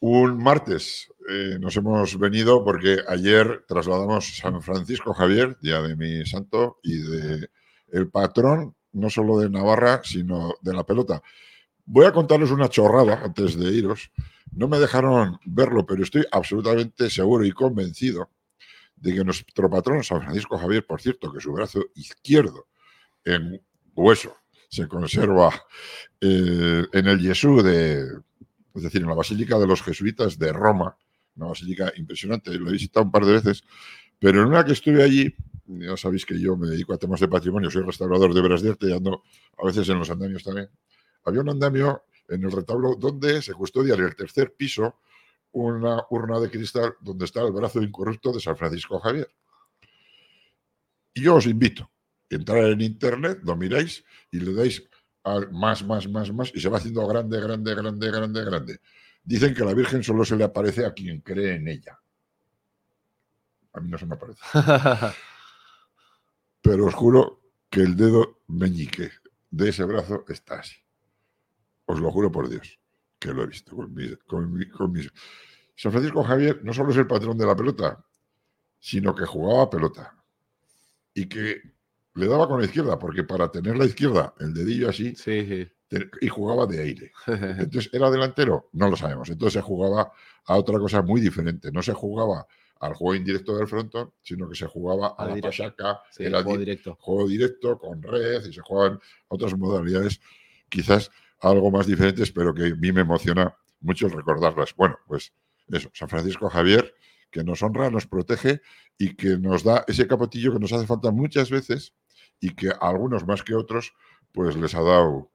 [0.00, 6.24] Un martes eh, nos hemos venido porque ayer trasladamos San Francisco Javier, día de mi
[6.26, 7.50] santo, y de
[7.92, 11.22] el patrón, no solo de Navarra, sino de la pelota.
[11.84, 14.10] Voy a contaros una chorrada antes de iros.
[14.52, 18.30] No me dejaron verlo, pero estoy absolutamente seguro y convencido
[18.96, 22.66] de que nuestro patrón, San Francisco Javier, por cierto, que su brazo izquierdo
[23.24, 23.62] en
[23.94, 24.39] hueso
[24.70, 25.50] se conserva
[26.20, 28.04] eh, en el Jesús de,
[28.74, 30.96] es decir, en la Basílica de los Jesuitas de Roma,
[31.36, 33.64] una basílica impresionante, lo he visitado un par de veces,
[34.18, 35.34] pero en una que estuve allí,
[35.66, 38.70] ya sabéis que yo me dedico a temas de patrimonio, soy restaurador de obras de
[38.70, 39.22] arte y ando
[39.58, 40.68] a veces en los andamios también.
[41.24, 45.00] Había un andamio en el retablo donde se custodia en el tercer piso
[45.52, 49.28] una urna de cristal donde está el brazo incorrupto de San Francisco Javier.
[51.14, 51.90] Y yo os invito
[52.30, 54.82] entrar en internet, lo miráis y le dais
[55.52, 58.80] más, más, más, más y se va haciendo grande, grande, grande, grande, grande.
[59.22, 61.98] Dicen que la Virgen solo se le aparece a quien cree en ella.
[63.74, 64.40] A mí no se me aparece.
[66.62, 69.10] Pero os juro que el dedo meñique
[69.50, 70.76] de ese brazo está así.
[71.86, 72.78] Os lo juro por Dios,
[73.18, 75.10] que lo he visto con mis, con mi- con mis-
[75.76, 78.04] San Francisco Javier no solo es el patrón de la pelota,
[78.78, 80.14] sino que jugaba pelota.
[81.14, 81.62] Y que
[82.14, 85.68] le daba con la izquierda, porque para tener la izquierda, el dedillo así, Sí, sí.
[85.88, 87.12] te- y jugaba de aire.
[87.70, 88.68] Entonces, ¿era delantero?
[88.72, 89.28] No lo sabemos.
[89.30, 90.12] Entonces se jugaba
[90.46, 91.70] a otra cosa muy diferente.
[91.72, 92.46] No se jugaba
[92.80, 95.98] al juego indirecto del frontón, sino que se jugaba a Al la directo.
[96.10, 96.96] Sí, era juego di- directo.
[96.98, 98.98] juego directo con red y se juegan
[99.28, 100.20] otras modalidades,
[100.68, 104.74] quizás algo más diferentes, pero que a mí me emociona mucho el recordarlas.
[104.76, 105.32] Bueno, pues
[105.68, 106.94] eso, San Francisco Javier,
[107.30, 108.60] que nos honra, nos protege
[108.98, 111.94] y que nos da ese capotillo que nos hace falta muchas veces
[112.40, 113.92] y que a algunos más que otros,
[114.32, 115.30] pues les ha dado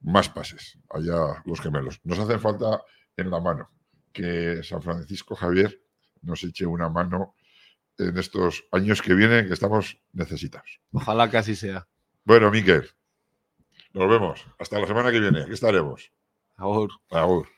[0.00, 2.00] más pases, allá los gemelos.
[2.04, 2.82] Nos hacen falta
[3.16, 3.70] en la mano,
[4.12, 5.82] que San Francisco Javier
[6.22, 7.34] nos eche una mano
[7.98, 10.80] en estos años que vienen, que estamos necesitados.
[10.92, 11.86] Ojalá que así sea.
[12.24, 12.88] Bueno, Miquel,
[13.92, 14.46] nos vemos.
[14.58, 15.42] Hasta la semana que viene.
[15.42, 16.12] Aquí estaremos.
[16.56, 16.90] Agur.
[17.10, 17.48] Agur.